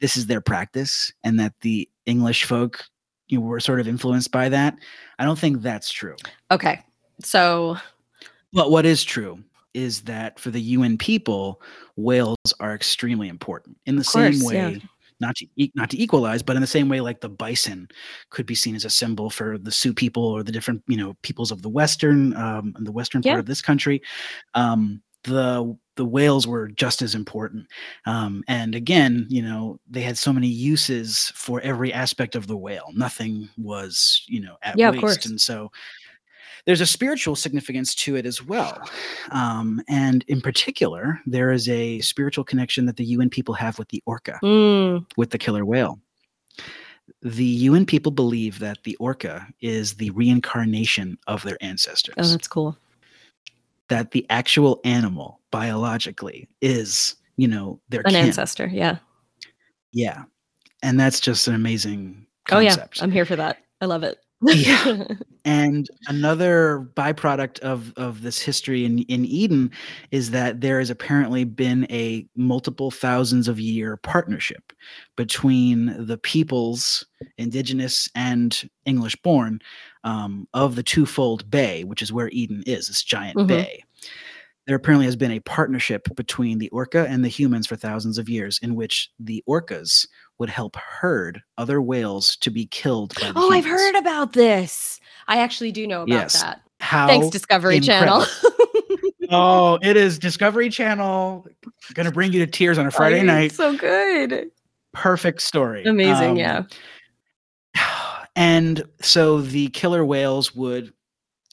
[0.00, 2.84] this is their practice, and that the English folk
[3.28, 4.76] you know, were sort of influenced by that.
[5.18, 6.14] I don't think that's true.
[6.50, 6.80] Okay.
[7.22, 7.76] So
[8.52, 9.42] But what is true
[9.74, 11.60] is that for the Yuin people,
[11.96, 14.78] whales are extremely important in the same course, yeah.
[15.20, 17.88] Not to not to equalize, but in the same way, like the bison
[18.30, 21.14] could be seen as a symbol for the Sioux people or the different you know
[21.22, 24.02] peoples of the western um, and the western part of this country.
[24.54, 27.66] Um, the the whales were just as important,
[28.04, 32.56] um, and again, you know, they had so many uses for every aspect of the
[32.56, 32.90] whale.
[32.94, 35.70] Nothing was you know at Yeah, waste, and so
[36.66, 38.88] there's a spiritual significance to it as well.
[39.30, 43.88] Um, and in particular, there is a spiritual connection that the Yuin people have with
[43.88, 45.98] the orca, mm, with the killer whale.
[47.22, 52.48] The Yuin people believe that the orca is the reincarnation of their ancestors, oh, that's
[52.48, 52.76] cool.
[53.88, 58.26] that the actual animal biologically is, you know, their An kin.
[58.26, 58.66] ancestor.
[58.66, 58.98] Yeah.
[59.92, 60.24] Yeah.
[60.82, 62.94] And that's just an amazing concept.
[62.96, 63.04] Oh yeah.
[63.04, 63.58] I'm here for that.
[63.80, 64.18] I love it.
[64.42, 65.04] Yeah.
[65.48, 69.70] And another byproduct of of this history in in Eden
[70.10, 74.72] is that there has apparently been a multiple thousands of year partnership
[75.16, 77.06] between the peoples,
[77.38, 79.60] indigenous and English born,
[80.02, 83.46] um, of the twofold bay, which is where Eden is, this giant Mhm.
[83.46, 83.84] bay.
[84.66, 88.28] there apparently has been a partnership between the orca and the humans for thousands of
[88.28, 90.06] years in which the orcas
[90.38, 95.00] would help herd other whales to be killed by the Oh, I've heard about this.
[95.28, 96.42] I actually do know about Yes.
[96.42, 96.60] that.
[96.80, 98.24] How Thanks, Discovery Channel.
[99.30, 101.46] oh, it is Discovery Channel
[101.94, 103.52] gonna bring you to tears on a Friday Oh, night.
[103.52, 104.50] So good.
[104.92, 105.84] Perfect story.
[105.84, 106.30] Amazing.
[106.32, 106.62] Um, yeah.
[108.38, 110.92] And so the killer whales would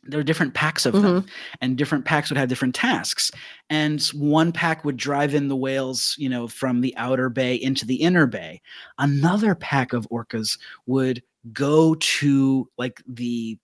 [0.06, 1.04] there are different packs of Mm-hmm.
[1.06, 1.26] them
[1.62, 3.32] and different packs would have different tasks
[3.70, 7.86] and one pack would drive in the whales you know from the outer bay into
[7.86, 8.62] the inner bay
[8.98, 13.58] another pack of orcas would go to like the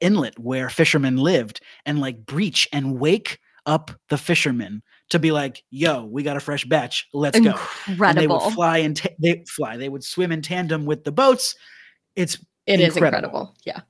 [0.00, 5.64] inlet where fishermen lived and like breach and wake up the fishermen to be like
[5.70, 7.54] yo we got a fresh batch let's go
[7.88, 11.12] and they would fly and ta- they fly they would swim in tandem with the
[11.12, 11.54] boats
[12.14, 13.26] it's It is incredible.
[13.26, 13.56] incredible.
[13.64, 13.80] Yeah.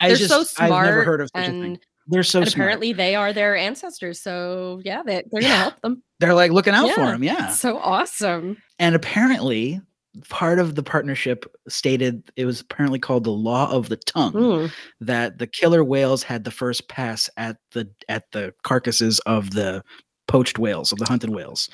[0.00, 0.72] I They're just, so smart.
[0.72, 1.78] I've never heard of such a and, thing.
[2.06, 2.56] They're so and smart.
[2.64, 4.20] apparently they are their ancestors.
[4.20, 6.02] So yeah, they, they're going to help them.
[6.20, 7.22] They're like looking out for them.
[7.22, 7.50] Yeah.
[7.50, 8.56] So awesome.
[8.78, 9.80] And apparently,
[10.28, 14.72] part of the partnership stated it was apparently called the law of the tongue Mm.
[15.00, 19.82] that the killer whales had the first pass at the at the carcasses of the
[20.26, 21.68] poached whales of the hunted whales.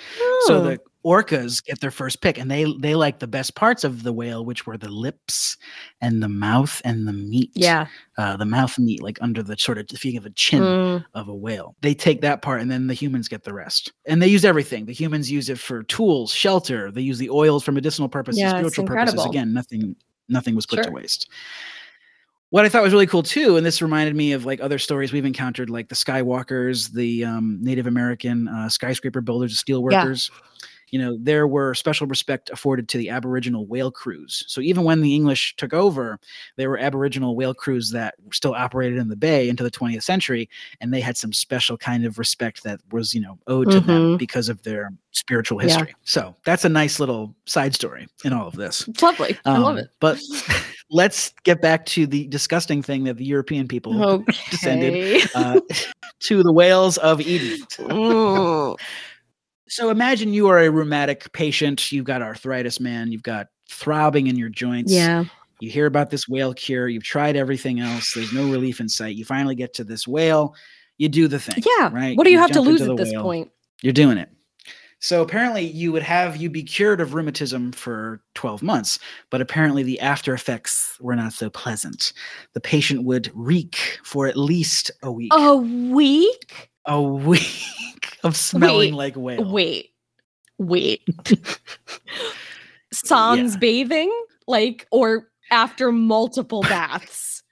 [0.47, 0.63] So Oh.
[0.63, 4.13] the orcas get their first pick and they they like the best parts of the
[4.13, 5.57] whale which were the lips
[6.01, 7.51] and the mouth and the meat.
[7.55, 7.87] yeah.
[8.17, 11.05] Uh, the mouth meat like under the sort of if you have a chin Mm.
[11.15, 11.75] of a whale.
[11.83, 13.93] They take that part and then the humans get the rest.
[14.07, 14.87] And they use everything.
[14.87, 16.91] The humans use it for tools, shelter.
[16.91, 19.15] They use the oils for medicinal purposes, Yeah, spiritual purposes.
[19.31, 19.97] Again, nothing
[20.29, 21.29] nothing was put to waste.
[22.51, 25.13] What I thought was really cool too, and this reminded me of like other stories
[25.13, 30.05] we've encountered, like the Skywalkers, the um, Native American uh, skyscraper builders, the steel Yeah.
[30.95, 34.45] You know, there were special respect afforded to the Aboriginal whale crews.
[34.47, 36.21] So even when the English took over,
[36.57, 40.49] there were Aboriginal whale crews that still operated in the bay into the 20th century,
[40.81, 44.15] and they had some special kind of respect that was, you know, owed to them
[44.15, 44.19] Mhm.
[44.19, 45.65] because of their spiritual Yeah.
[45.67, 45.95] history.
[46.05, 48.87] So that's a nice little side story in all of this.
[48.87, 49.37] It's lovely.
[49.45, 49.89] I love Um, it.
[49.99, 50.21] But
[50.91, 55.59] let's get back to the disgusting thing that the European people descended uh,
[56.29, 57.67] to the whales of Eden.
[59.75, 61.91] So imagine you are a rheumatic patient.
[61.91, 63.11] You've got arthritis, man.
[63.11, 64.93] You've got throbbing in your joints.
[64.93, 65.25] yeah.
[65.59, 66.87] You hear about this whale cure.
[66.87, 68.15] You've tried everything else.
[68.15, 69.17] There's no relief in sight.
[69.17, 70.55] You finally get to this whale.
[70.99, 71.65] You do the thing.
[71.77, 71.91] Yeah.
[71.93, 72.17] Right.
[72.17, 73.23] What do you, have to lose at this whale.
[73.23, 73.51] point?
[73.83, 74.29] You're doing it.
[75.01, 79.83] So apparently you would have you be cured of rheumatism for 12 months, but apparently
[79.83, 82.13] the after effects were not so pleasant.
[82.53, 85.33] The patient would reek for at least a week.
[85.35, 86.71] A week?
[86.87, 89.45] A week of smelling Wait, like whale.
[89.53, 89.91] Wait.
[90.59, 91.01] Wait.
[92.93, 93.59] Sans Yeah.
[93.59, 94.25] bathing?
[94.47, 97.43] Like, or after multiple baths?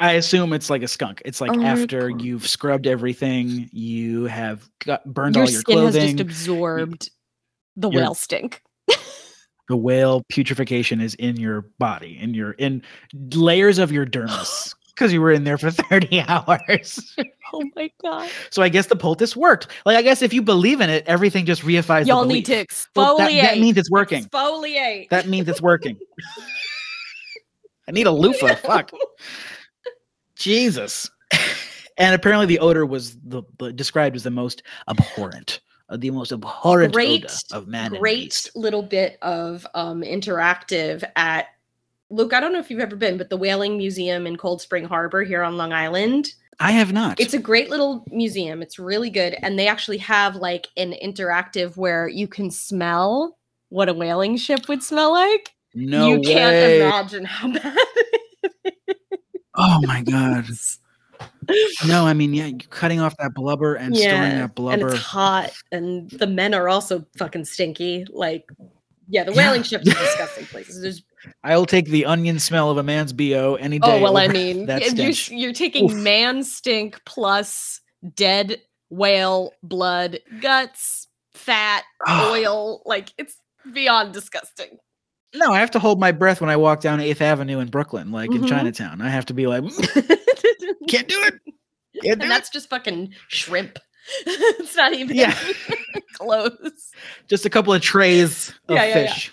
[0.00, 1.22] I assume it's like a skunk.
[1.24, 5.78] It's like Oh after you've scrubbed everything, you have got burned Your all your skin
[5.78, 6.16] has clothing.
[6.16, 7.10] just absorbed
[7.76, 8.62] the Your- whale stink.
[9.68, 12.82] the whale putrefaction is in your body, in your in
[13.34, 14.74] layers of your dermis.
[14.98, 17.16] Because you were in there for 30 hours.
[17.52, 18.28] Oh my god.
[18.50, 19.68] So I guess the poultice worked.
[19.86, 22.06] Like I guess if you believe in it, everything just reifies.
[22.06, 22.86] Y'all the need to exfoliate.
[22.96, 24.24] Well, that, that means it's working.
[24.24, 25.08] Exfoliate.
[25.10, 25.96] That means it's working.
[27.88, 28.56] I need a loofah.
[28.56, 28.90] Fuck.
[30.34, 31.10] Jesus.
[31.98, 36.30] And apparently the odor was the, the described as the most abhorrent, uh, the most
[36.30, 41.46] abhorrent Great- odor of man and great little bit of um interactive at
[42.10, 44.84] Luke, I don't know if you've ever been, but the Whaling Museum in Cold Spring
[44.84, 46.32] Harbor here on Long Island.
[46.60, 47.20] I have not.
[47.20, 48.62] It's a great little museum.
[48.62, 49.36] It's really good.
[49.42, 53.36] And they actually have like an interactive where you can smell
[53.68, 55.50] what a whaling ship would smell like.
[55.74, 56.22] no you way.
[56.34, 57.76] can't imagine how bad
[58.64, 58.74] it
[59.54, 60.46] Oh my god.
[61.86, 64.86] No, I mean, yeah, you're cutting off that blubber and storing that blubber.
[64.86, 68.06] and it's hot, and the men are also fucking stinky.
[68.10, 68.48] Like,
[69.08, 69.46] yeah, the Yeah.
[69.48, 70.80] whaling ships are disgusting places.
[70.80, 71.02] There's
[71.44, 73.98] I'll take the onion smell of a man's bo any day.
[73.98, 74.82] Oh well, I mean, that
[75.30, 75.94] you're, taking Oof.
[75.96, 77.80] man stink plus
[78.14, 82.30] dead whale blood, guts, fat, Ah.
[82.30, 82.82] oil.
[82.86, 83.36] Like it's
[83.72, 84.78] beyond disgusting.
[85.34, 88.10] No, I have to hold my breath when I walk down Eighth Avenue in Brooklyn,
[88.12, 88.48] like in Mhm.
[88.48, 89.02] Chinatown.
[89.02, 89.62] I have to be like,
[90.88, 91.34] can't do it.
[92.02, 92.28] Can't and do it.
[92.28, 93.78] that's just fucking shrimp.
[94.26, 95.36] it's not even Yeah.
[96.14, 96.90] close.
[97.28, 99.12] Just a couple of trays of Yeah, yeah, yeah.
[99.12, 99.32] fish.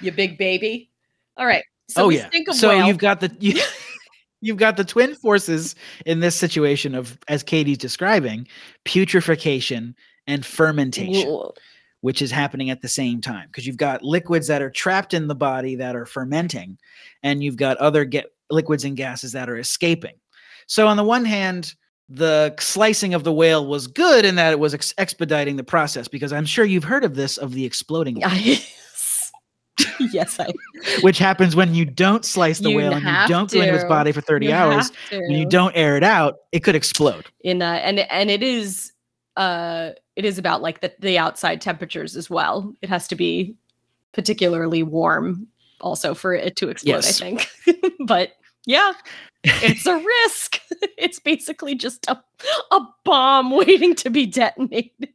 [0.00, 0.90] You big baby.
[1.36, 1.64] All right.
[1.88, 2.28] So oh we yeah.
[2.52, 2.86] So whale.
[2.86, 3.60] you've got the you,
[4.40, 8.46] you've got the twin forces in this situation of as Katie's describing,
[8.84, 9.94] putrefaction
[10.26, 11.54] and fermentation, Whoa.
[12.00, 15.28] which is happening at the same time because you've got liquids that are trapped in
[15.28, 16.78] the body that are fermenting,
[17.22, 20.14] and you've got other get liquids and gases that are escaping.
[20.66, 21.74] So on the one hand,
[22.08, 26.06] the slicing of the whale was good in that it was ex- expediting the process
[26.06, 28.58] because I'm sure you've heard of this of the exploding whale,
[29.98, 30.38] Yes.
[30.40, 30.52] I
[31.00, 33.84] which happens when you don't slice the You whale and you don't go into its
[33.84, 34.90] body for 30 you hours.
[35.10, 37.26] When you don't air it out, it could explode.
[37.42, 38.92] in uh, and and it is
[39.36, 42.72] uh it is about like the the outside temperatures as well.
[42.82, 43.54] It has to be
[44.12, 45.46] particularly warm
[45.80, 47.20] also for it to explode, Yes.
[47.20, 47.92] I think.
[48.06, 48.32] but
[48.64, 48.92] yeah,
[49.44, 50.60] it's a risk.
[50.96, 52.22] it's basically just a
[52.70, 55.08] a bomb waiting to be detonated.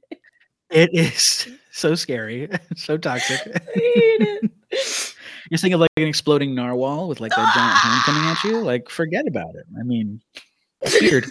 [0.69, 3.41] It is so scary, so toxic.
[3.55, 4.51] I hate it.
[5.49, 8.61] You're thinking of like an exploding narwhal with like a giant hand coming at you.
[8.61, 9.65] Like, forget about it.
[9.77, 10.21] I mean,
[10.81, 11.25] it's weird.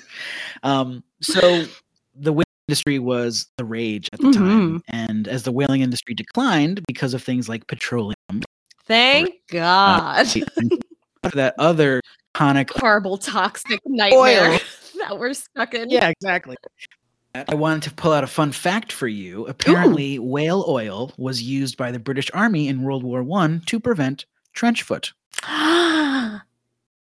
[0.63, 1.65] um, so
[2.15, 6.83] the whaling industry was the rage at the time, and as the whaling industry declined
[6.87, 8.15] because of things like petroleum,
[8.85, 10.27] Thank God.
[10.27, 12.01] after that other
[12.35, 12.71] iconic.
[12.71, 14.59] Horrible toxic nightmare Oil.
[14.99, 15.91] that we're stuck in.
[15.91, 16.57] Yeah, exactly.
[17.35, 19.47] I wanted to pull out a fun fact for you.
[19.47, 24.27] Apparently, whale oil was used by the British Army in World War One to prevent
[24.53, 25.13] trench foot.
[25.45, 26.41] oh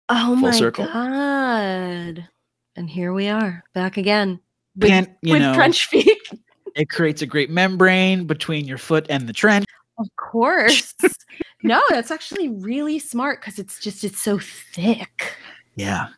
[0.10, 0.86] Full my circle.
[0.86, 2.28] god.
[2.76, 4.39] And here we are, back again.
[4.76, 5.54] With, Can't you with know?
[5.54, 6.18] trench feet.
[6.76, 9.65] It creates a great membrane between your foot and the trench.
[9.98, 10.94] Of course.
[11.63, 15.34] no, that's actually really smart because it's just it's so thick.
[15.76, 16.10] Yeah,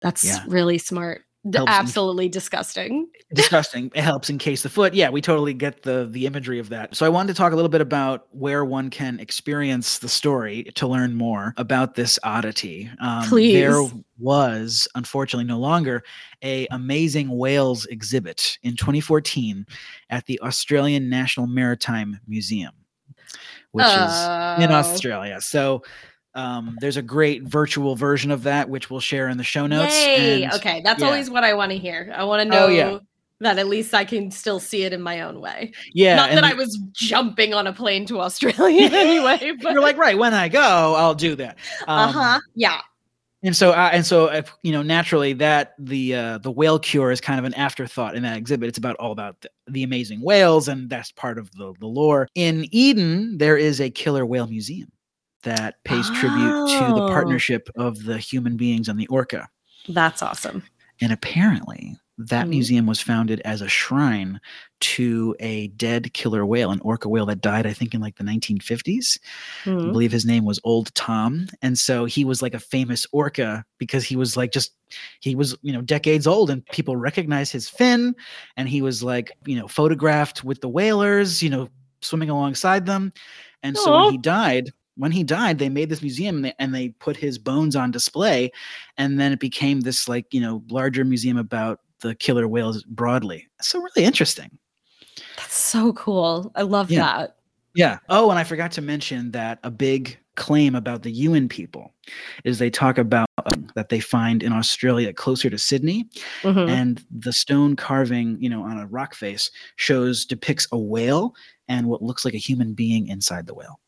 [0.00, 0.44] That's Yeah.
[0.46, 1.24] really smart.
[1.44, 3.08] Helps in- absolutely disgusting.
[3.32, 3.90] disgusting.
[3.94, 4.92] It helps encase the foot.
[4.92, 6.94] Yeah, we totally get the the imagery of that.
[6.94, 10.64] So I wanted to talk a little bit about where one can experience the story
[10.74, 12.90] to learn more about this oddity.
[13.00, 13.82] Um, There
[14.18, 16.02] was, unfortunately, no longer
[16.44, 19.64] a amazing whales exhibit in 2014
[20.10, 22.74] at the Australian National Maritime Museum,
[23.72, 23.92] which is
[24.62, 24.74] in Oh.
[24.74, 25.40] Australia.
[25.40, 25.82] So.
[26.34, 29.94] Um, there's a great virtual version of that, which we'll share in the show notes.
[29.96, 30.44] Yay.
[30.44, 31.06] and- okay, that's yeah.
[31.06, 32.12] always what I want to hear.
[32.14, 32.98] I want to know Oh, yeah.
[33.40, 35.72] that at least I can still see it in my own way.
[35.92, 39.80] Yeah, Not that the- I was jumping on a plane to Australia anyway, but you're
[39.80, 41.56] like right when i go i'll do that
[41.88, 42.40] um, uh-huh.
[42.54, 42.80] Yeah.
[43.42, 47.10] and so uh, and so if, you know naturally that the uh the whale cure
[47.10, 50.20] is kind of an afterthought in that exhibit it's about all about the, the amazing
[50.20, 54.46] whales and that's part of the, the lore in eden there is a killer whale
[54.46, 54.90] museum
[55.42, 57.06] that pays tribute to the Oh.
[57.12, 59.48] partnership of the human beings and the orca
[59.88, 60.62] That's awesome.
[61.00, 62.50] and apparently that Mhm.
[62.50, 64.38] museum was founded as a shrine
[64.80, 68.24] to a dead killer whale an orca whale that died i think in like the
[68.24, 69.18] 1950s
[69.66, 69.92] I Mhm.
[69.92, 71.46] believe his name was Old Tom.
[71.62, 74.72] And so he was like a famous orca because he was like just
[75.20, 78.14] he was, you know, decades old and people recognized his fin
[78.56, 81.68] and he was like, you know, photographed with the whalers, you know,
[82.02, 83.12] swimming alongside them.
[83.62, 86.74] And so when he died, when he died, they made this museum and they, and
[86.74, 88.50] they put his bones on display
[88.98, 93.48] and then it became this like, you know, larger museum about the killer whales broadly.
[93.62, 94.58] So really interesting.
[95.36, 96.52] That's so cool.
[96.54, 97.00] I love Yeah.
[97.00, 97.36] that.
[97.74, 97.98] Yeah.
[98.10, 101.94] Oh, and I forgot to mention that a big claim about the Yuin people
[102.44, 106.08] is they talk about um, that they find in Australia closer to Sydney,
[106.42, 106.68] Mhm.
[106.68, 111.34] and the stone carving, you know, on a rock face shows depicts a whale
[111.68, 113.80] and what looks like a human being inside the whale.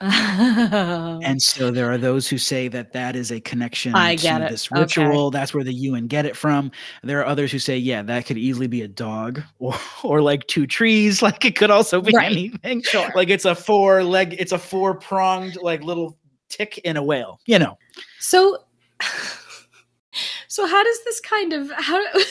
[1.24, 4.50] And so there are those who say that that is a connection I to it.
[4.50, 4.80] this Okay.
[4.82, 5.30] ritual.
[5.30, 6.70] That's where the Yuin get it from.
[7.02, 10.46] There are others who say, yeah, that could easily be a dog or or like
[10.46, 11.22] two trees.
[11.22, 12.30] Like it could also be Right.
[12.32, 12.82] anything.
[12.82, 13.10] Sure.
[13.14, 17.40] Like it's a four leg, it's a four pronged like little tick in a whale.
[17.46, 17.78] You know.
[18.20, 18.58] So,
[20.48, 22.24] so how does this kind of how do-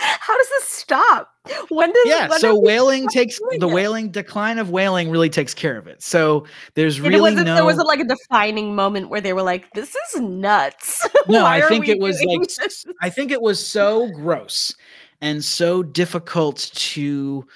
[0.00, 1.28] how does this stop?
[1.68, 2.28] When does Yeah.
[2.28, 3.72] when So does whaling takes the it?
[3.72, 6.02] whaling decline of whaling really takes care of it.
[6.02, 7.44] So there's really no.
[7.54, 11.58] there wasn't like a defining moment where they were like, "This is nuts." No, Why
[11.58, 12.84] I think it was like this?
[13.02, 14.74] I think it was so gross
[15.20, 17.46] and so difficult to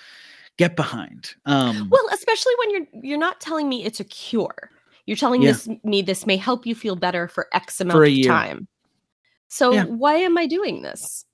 [0.58, 1.34] get behind.
[1.46, 4.70] Um, Well, especially when you're you're not telling me it's a cure.
[5.06, 5.52] You're telling Yeah.
[5.52, 8.28] this me this may help you feel better for X amount For of year.
[8.30, 8.68] time.
[9.48, 9.84] So Yeah.
[9.84, 11.24] why am I doing this?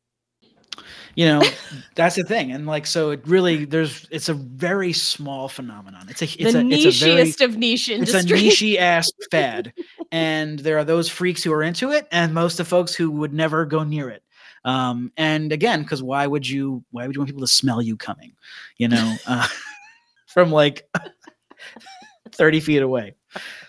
[1.14, 1.42] You know,
[1.94, 6.06] that's the thing, and like so, it really there's it's a very small phenomenon.
[6.08, 8.20] It's a it's the a it's a very of niche industry.
[8.20, 9.72] it's a niche ass fad,
[10.12, 13.32] and there are those freaks who are into it, and most of folks who would
[13.32, 14.22] never go near it.
[14.64, 16.84] Um, and again, because why would you?
[16.90, 18.32] Why would you want people to smell you coming?
[18.76, 19.46] You know, uh,
[20.26, 20.88] from like
[22.32, 23.14] thirty feet away.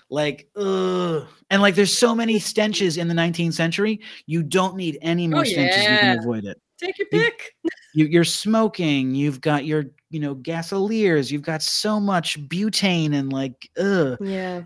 [0.10, 1.26] Like, ugh.
[1.50, 4.02] and like, there's so many stenches in the 19th century.
[4.26, 5.84] You don't need any more Oh, stenches.
[5.84, 6.60] You can avoid it.
[6.82, 7.56] Take your pick.
[7.94, 9.14] You, you're smoking.
[9.14, 11.32] You've got your, you know, gasoliers.
[11.32, 14.18] You've got so much butane and like, ugh.
[14.22, 14.64] Yeah.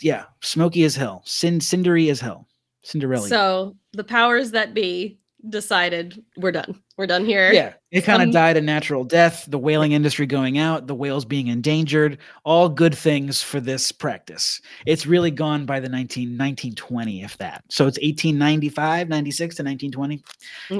[0.00, 2.46] yeah, smoky as hell, Cin- cindery as hell,
[2.82, 3.28] Cinderella.
[3.28, 5.18] So the powers that be
[5.48, 6.80] decided we're done.
[6.96, 7.52] We're done here.
[7.52, 9.46] Yeah, it kind of Um, died a natural death.
[9.48, 14.60] The whaling industry going out, the whales being endangered, all good things for this practice.
[14.86, 17.64] It's really gone by the 19, 1920, if that.
[17.70, 20.22] So it's 1895, 96 to 1920.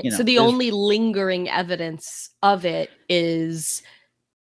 [0.04, 3.82] you so the only lingering evidence of it is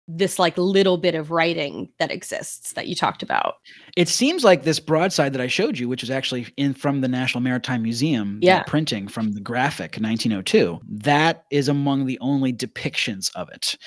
[0.09, 3.55] this like little bit of writing that exists that you talked about.
[3.97, 7.07] It seems like this broadside that I showed you, which is actually in from the
[7.09, 8.63] National Maritime Museum, Yeah.
[8.63, 13.77] printing from the graphic 1902, that is among the only depictions of it.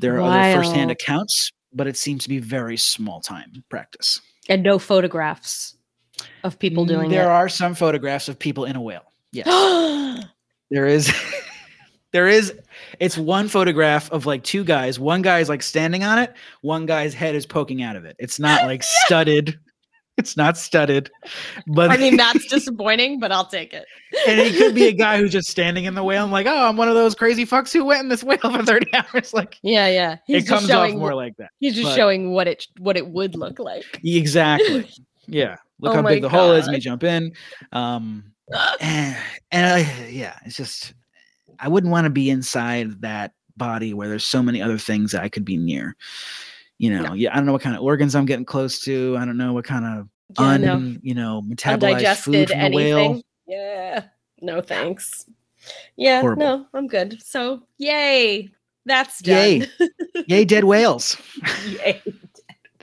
[0.00, 0.90] There are other firsthand Wild.
[0.92, 4.20] accounts, but it seems to be very small time practice.
[4.48, 5.74] And no photographs
[6.44, 7.32] of people Mm, doing there it.
[7.32, 9.12] are some photographs of people in a whale.
[9.32, 9.46] Yes.
[10.70, 11.12] there is
[12.12, 12.52] there is
[13.00, 14.98] it's one photograph of like two guys.
[14.98, 16.32] One guy is like standing on it.
[16.62, 18.16] One guy's head is poking out of it.
[18.18, 19.58] It's not like studded.
[20.16, 21.10] It's not studded.
[21.68, 23.84] But I mean, that's disappointing, but I'll take it.
[24.26, 26.24] and it could be a guy who's just standing in the whale.
[26.24, 28.64] I'm like oh i'm one of those crazy fucks who went in this whale for
[28.64, 29.32] 30 hours.
[29.32, 30.16] Like Yeah, yeah.
[30.26, 32.66] He's it just comes off showing more like that he's just but- showing what it
[32.78, 33.84] what it would look like.
[34.02, 34.88] exactly.
[35.28, 35.56] Yeah.
[35.78, 37.32] Look Oh how big the hole is you jump in.
[37.70, 38.32] Um
[38.80, 39.16] and,
[39.52, 40.94] and I, yeah, it's just
[41.60, 45.22] I wouldn't want to be inside that body where there's so many other things that
[45.22, 45.96] I could be near.
[46.78, 47.12] You know, No.
[47.14, 49.16] yeah, I don't know what kind of organs I'm getting close to.
[49.18, 50.96] I don't know what kind of Yeah, un, no.
[51.02, 52.98] you know, metabolized food from the whale.
[52.98, 53.22] anything.
[53.48, 54.04] Yeah.
[54.40, 55.26] No thanks.
[55.96, 56.40] Yeah, Horrible.
[56.42, 57.20] no, I'm good.
[57.22, 58.48] So yay.
[58.86, 59.58] That's Yay.
[59.78, 59.88] done.
[60.28, 61.16] Yay, dead whales.
[61.68, 62.00] yay.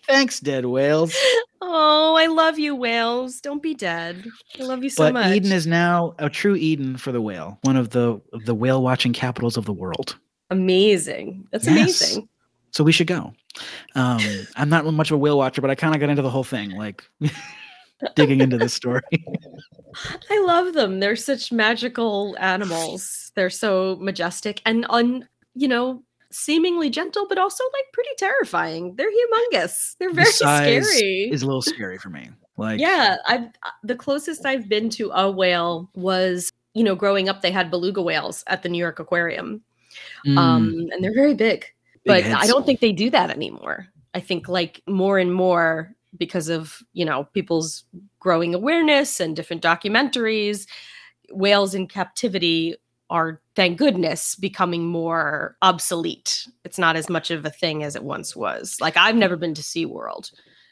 [0.08, 1.16] Thanks, dead whales.
[1.62, 3.42] Oh, I love you, whales.
[3.42, 4.24] Don't be dead.
[4.60, 5.32] I love you so but much.
[5.32, 9.14] Eden is now a true Eden for the whale, one of the the whale watching
[9.14, 10.18] capitals of the world.
[10.52, 11.48] amazing.
[11.52, 11.76] That's Yes.
[11.76, 12.30] amazing.
[12.72, 13.34] So we should go.
[13.96, 14.20] Um,
[14.58, 16.44] I'm not much of a whale watcher, but I kind of got into the whole
[16.44, 17.04] thing, like
[18.16, 19.02] digging into this story.
[20.30, 21.00] I love them.
[21.00, 23.32] They're such magical animals.
[23.36, 26.04] They're so majestic and un, you know,
[26.36, 28.96] seemingly gentle, but also like pretty terrifying.
[28.96, 29.96] They're humongous.
[30.00, 31.30] They're The very size scary.
[31.32, 32.30] is a little scary for me.
[32.58, 37.30] Like, yeah, I've uh, the closest I've been to a whale was, you know, growing
[37.30, 39.62] up they had beluga whales at the New York Aquarium.
[40.26, 41.66] mm, Um, and they're very big.
[42.04, 43.88] big but I don't think they do that anymore.
[44.14, 47.84] I think like more and more because of, you know, people's
[48.20, 50.66] growing awareness and different documentaries,
[51.32, 52.76] whales in captivity
[53.10, 56.48] are thank goodness becoming more obsolete.
[56.64, 58.78] It's not as much of a thing as it once was.
[58.82, 60.32] Like I've never been to SeaWorld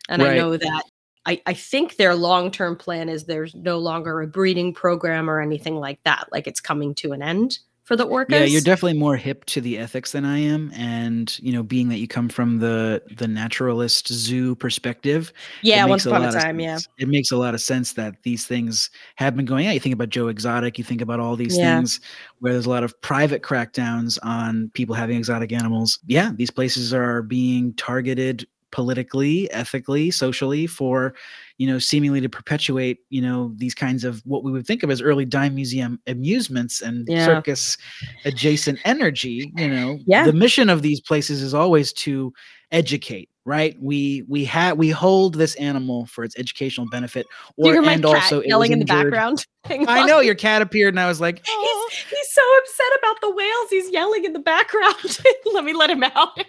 [0.09, 0.84] and I know that
[1.25, 5.75] I, I think their long-term plan is there's no longer a breeding program or anything
[5.75, 6.27] like that.
[6.31, 8.29] Like it's coming to an end for the orcas.
[8.31, 11.89] yeah, you're definitely more hip to the ethics than I am, and you know, being
[11.89, 16.59] that you come from the the naturalist zoo perspective, yeah, once upon a of time,
[16.59, 16.79] yeah.
[16.97, 19.73] It makes a lot of sense that these things have been going on.
[19.73, 21.75] You think about Joe Exotic, you think about all these Yeah.
[21.77, 21.99] things
[22.39, 25.99] where there's a lot of private crackdowns on people having exotic animals.
[26.05, 31.13] Yeah, these places are being targeted politically, ethically, socially for,
[31.58, 34.89] you know, seemingly to perpetuate, you know, these kinds of what we would think of
[34.89, 37.26] as early dime museum amusements and Yeah.
[37.26, 37.78] circus
[38.26, 39.99] adjacent energy, you know.
[40.06, 40.26] Yeah.
[40.26, 42.34] The mission of these places is always to
[42.72, 43.78] educate, right?
[43.80, 47.28] We we have we hold this animal for its educational benefit
[47.58, 49.45] or my and also yelling in the background?
[49.66, 53.22] I know your cat appeared and I was like, "Oh." He's, he's so upset about
[53.22, 53.70] the whales.
[53.70, 54.95] He's yelling in the background.
[55.54, 56.30] let me let him out.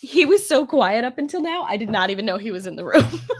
[0.00, 1.62] He was so quiet up until now.
[1.62, 3.06] I did not even know he was in the room.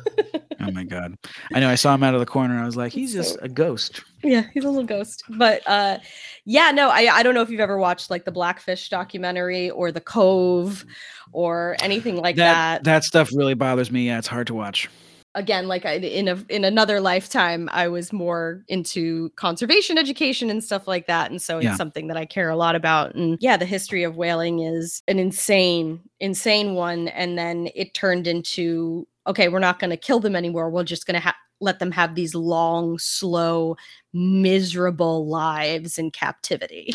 [0.62, 1.16] Oh my god.
[1.54, 3.48] I know I saw him out of the corner I was like, he's just a
[3.48, 4.02] ghost.
[4.22, 5.24] yeah, he's a little ghost.
[5.30, 5.98] But uh
[6.44, 9.90] yeah, no, I I don't know if you've ever watched like the Blackfish documentary or
[9.90, 10.84] the Cove
[11.32, 12.84] or anything like that, that.
[12.84, 14.06] that stuff really bothers me.
[14.06, 14.88] Yeah, it's hard to watch.
[15.36, 20.62] Again, like I, in a in another lifetime, I was more into conservation education and
[20.64, 21.76] stuff like that, and so it's Yeah.
[21.76, 23.14] something that I care a lot about.
[23.14, 27.06] And yeah, the history of whaling is an insane, insane one.
[27.08, 30.68] And then it turned into okay, we're not going to kill them anymore.
[30.70, 33.76] We're just going to ha- let them have these long, slow,
[34.12, 36.94] miserable lives in captivity.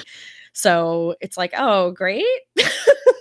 [0.56, 2.26] So it's like, oh, great.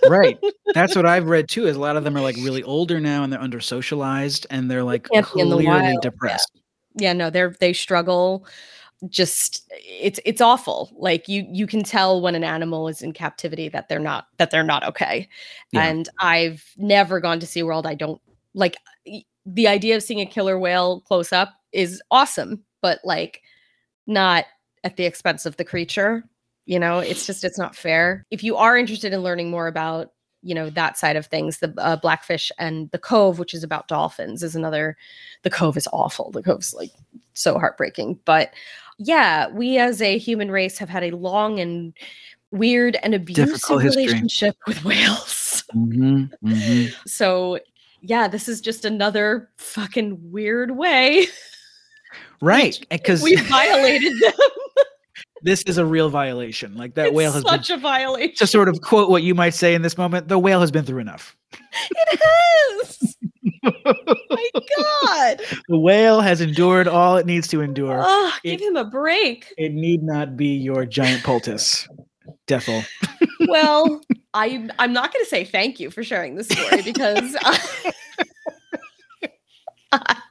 [0.07, 0.39] Right.
[0.73, 1.65] That's what I've read too.
[1.67, 4.69] Is a lot of them are like really older now and they're under socialized and
[4.71, 5.99] they're like in the clearly wild, yeah.
[6.01, 6.51] depressed.
[6.99, 8.45] yeah no they're they struggle
[9.09, 13.67] just it's it's awful like you you can tell when an animal is in captivity
[13.67, 15.27] that they're not that they're not okay
[15.71, 15.83] Yeah.
[15.87, 18.21] and i've never gone to SeaWorld i don't
[18.53, 18.77] like
[19.45, 23.41] the idea of seeing a killer whale close up is awesome but like
[24.07, 24.45] not
[24.83, 26.23] at the expense of the creature
[26.65, 30.11] you know it's just it's not fair if you are interested in learning more about
[30.41, 33.87] you know that side of things the uh, blackfish and the cove which is about
[33.87, 34.95] dolphins is another
[35.43, 36.91] the cove is awful the cove's like
[37.33, 38.53] so heartbreaking but
[38.97, 41.93] yeah, we as a human race have had a long and
[42.51, 45.63] weird and abusive relationship with whales.
[45.73, 46.95] Mhm, mhm.
[47.07, 47.59] So,
[48.01, 51.27] yeah, this is just another fucking weird way
[52.41, 54.33] Right, because we violated them.
[55.45, 56.75] This is a real violation.
[56.75, 58.35] Like that whale has it's been such a violation.
[58.37, 60.27] to sort of quote what you might say in this moment.
[60.27, 61.35] The whale has been through enough.
[61.91, 63.15] It has.
[63.63, 65.41] My God.
[65.69, 68.01] The whale has endured all it needs to endure.
[68.03, 69.53] Oh, give It- him a break.
[69.57, 71.87] It need not be your giant poultice.
[72.47, 72.83] Defil.
[73.47, 74.01] Well,
[74.33, 77.91] I I'm not going to say thank you for sharing this story because I,
[79.91, 80.21] I-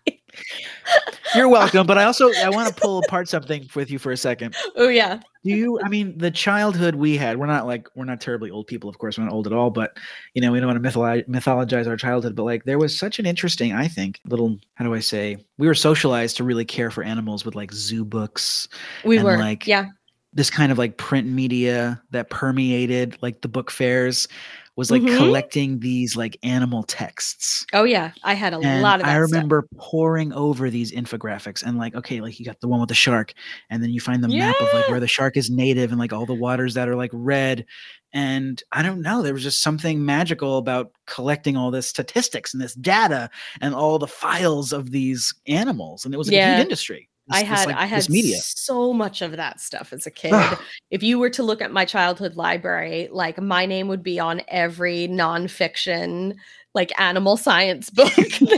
[1.34, 4.16] You're welcome, but I also I want to pull apart something with you for a
[4.16, 4.54] second.
[4.76, 8.20] oh yeah, Do you I mean the childhood we had, we're not like we're not
[8.20, 9.98] terribly old people, of course, we're not old at all, but
[10.34, 13.18] you know, we don't want to mythologize, mythologize our childhood, but like there was such
[13.18, 16.90] an interesting, I think, little how do I say, we were socialized to really care
[16.90, 18.68] for animals with like zoo books,
[19.04, 19.86] we And, were like, yeah.
[20.32, 24.28] this kind of like print media that permeated like the book fairs
[24.76, 25.16] was like Mhm.
[25.16, 27.64] collecting these like animal texts.
[27.72, 28.10] oh yeah.
[28.24, 29.12] I had a And lot of that.
[29.12, 29.30] I stuff.
[29.32, 32.94] remember poring over these infographics and like, okay, like you got the one with the
[32.94, 33.32] shark,
[33.70, 36.12] and then you find the map of like where the shark is native and like
[36.12, 37.64] all the waters that are like red.
[38.12, 42.62] And I don't know, there was just something magical about collecting all this statistics and
[42.62, 43.28] this data
[43.60, 46.04] and all the files of these animals.
[46.04, 46.56] And it was like a Yeah.
[46.56, 47.08] huge industry.
[47.30, 48.36] I this- this, had like, I had media.
[48.38, 50.32] so much of that stuff as a kid.
[50.90, 54.42] If you were to look at my childhood library, like my name would be on
[54.48, 56.36] every nonfiction,
[56.74, 58.12] like animal science book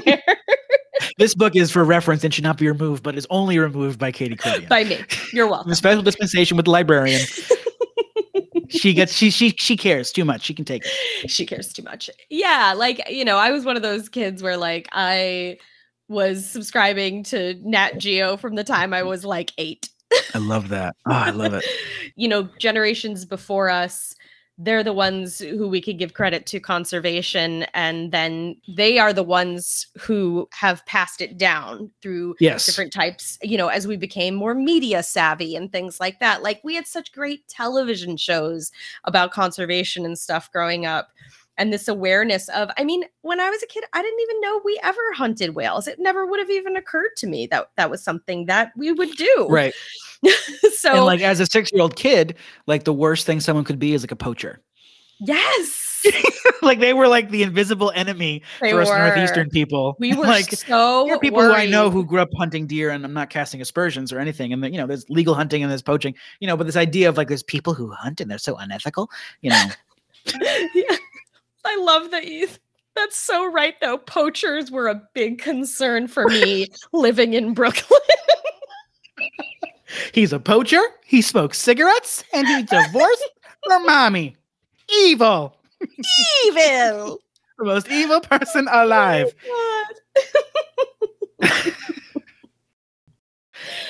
[0.05, 0.23] there
[1.19, 4.11] this book is for reference and should not be removed, but is only removed by
[4.13, 4.69] Katie Cordian.
[4.69, 4.99] by me.
[5.33, 5.71] You're welcome.
[5.73, 7.21] a special dispensation with the librarian.
[8.69, 10.43] she gets she she she cares too much.
[10.43, 11.31] She can take it.
[11.31, 12.11] she cares too much.
[12.31, 15.59] Yeah, like you know, I was one of those kids where like I
[16.09, 19.09] was subscribing to Nat Geo from the time I mm.
[19.09, 19.89] was like 8.
[20.35, 20.97] I love that.
[21.07, 21.65] Oh, I love it.
[22.17, 24.15] you know, generations before us,
[24.59, 29.23] they're the ones who we could give credit to conservation and then they are the
[29.23, 32.65] ones who have passed it down through Yes.
[32.65, 36.43] different types, you know, as we became more media savvy and things like that.
[36.43, 38.73] Like we had such great television shows
[39.05, 41.09] about conservation and stuff growing up.
[41.59, 44.61] And this awareness of, I mean, when I was a kid, I didn't even know
[44.65, 45.87] we ever hunted whales.
[45.87, 49.11] It never would have even occurred to me that that was something that we would
[49.13, 49.47] do.
[49.49, 49.75] Right.
[50.75, 52.37] so, and like as a six year old kid,
[52.67, 54.61] like the worst thing someone could be is like a poacher.
[55.21, 55.87] yes,
[56.63, 58.99] like they were like the invisible enemy they for us were.
[58.99, 59.97] northeastern people.
[59.99, 62.91] We were like so there are people who I know who grew up hunting deer,
[62.91, 64.53] and I'm not casting aspersions or anything.
[64.53, 67.09] And then, you know, there's legal hunting and there's poaching, you know, but this idea
[67.09, 69.67] of like there's people who hunt and they're so unethical, you know.
[70.75, 70.97] yeah.
[71.67, 72.49] I love that you
[72.95, 73.99] that's so right though.
[73.99, 78.01] Poachers were a big concern for me living in Brooklyn.
[80.13, 83.29] He's a poacher, he smokes cigarettes, and he divorced
[83.69, 84.37] her mommy.
[84.91, 85.57] Evil.
[86.47, 87.19] Evil.
[87.59, 89.35] The most evil person alive.
[89.49, 89.85] Oh,
[91.43, 91.73] I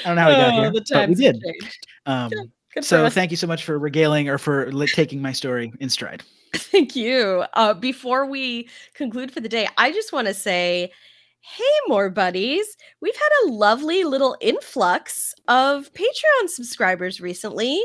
[0.04, 1.42] don't know how we got Oh, here, the but we did.
[1.42, 1.86] changed.
[2.06, 2.30] Um,
[2.76, 6.22] Good so thank you so much for regaling or for taking my story in stride.
[6.54, 7.44] Thank you.
[7.54, 10.92] Uh, before we conclude for the day, I just want to say,
[11.40, 12.76] hey, more buddies.
[13.00, 17.82] We've had a lovely little influx of Patreon subscribers recently,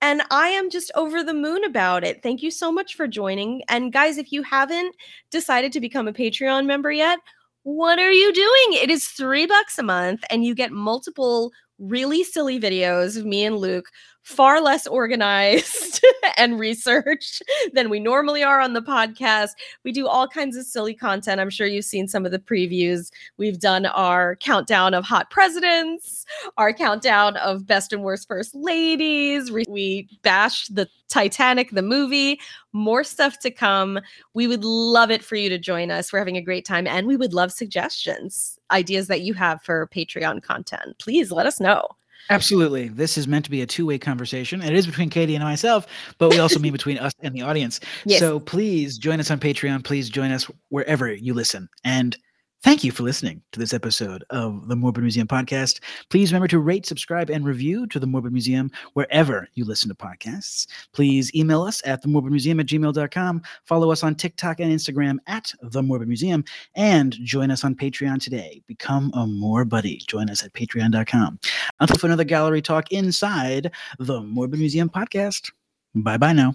[0.00, 2.20] and I am just over the moon about it.
[2.20, 3.62] Thank you so much for joining.
[3.68, 4.96] And guys, if you haven't
[5.30, 7.20] decided to become a Patreon member yet,
[7.62, 8.82] what are you doing?
[8.82, 11.52] It is three bucks a month, and you get multiple
[11.82, 13.90] really silly videos of me and Luke,
[14.22, 16.04] far less organized
[16.36, 19.50] and researched than we normally are on the podcast.
[19.84, 21.40] We do all kinds of silly content.
[21.40, 23.10] I'm sure you've seen some of the previews.
[23.36, 26.24] We've done our countdown of hot presidents,
[26.56, 29.50] our countdown of best and worst first ladies.
[29.50, 32.40] We bashed the Titanic, the movie.
[32.72, 34.00] More stuff to come.
[34.32, 36.10] We would love it for you to join us.
[36.10, 39.88] We're having a great time and we would love suggestions, ideas that you have for
[39.94, 40.98] Patreon content.
[40.98, 41.86] Please let us know.
[42.30, 42.88] Absolutely.
[42.88, 44.62] This is meant to be a two way conversation.
[44.62, 45.86] It is between Katie and myself,
[46.18, 47.80] but we also mean between us and the audience.
[48.04, 48.20] Yes.
[48.20, 49.84] So please join us on Patreon.
[49.84, 51.68] Please join us wherever you listen.
[51.84, 52.16] And
[52.62, 55.80] thank you for listening to this episode of the Morbid Museum podcast.
[56.10, 59.94] Please remember to rate, subscribe, and review to the Morbid Museum wherever you listen to
[59.94, 60.66] podcasts.
[60.92, 63.42] Please email us at themorbidmuseum at gmail.com.
[63.64, 66.44] Follow us on TikTok and Instagram at The Morbid Museum.
[66.74, 68.62] And join us on Patreon today.
[68.66, 69.98] Become a more buddy.
[70.06, 71.38] Join us at patreon.com.
[71.80, 75.50] Until for another gallery talk inside the Morbid Museum podcast.
[75.94, 76.54] Bye bye now.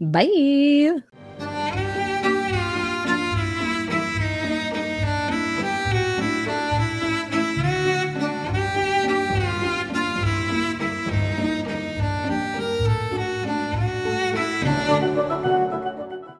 [0.00, 1.53] Bye.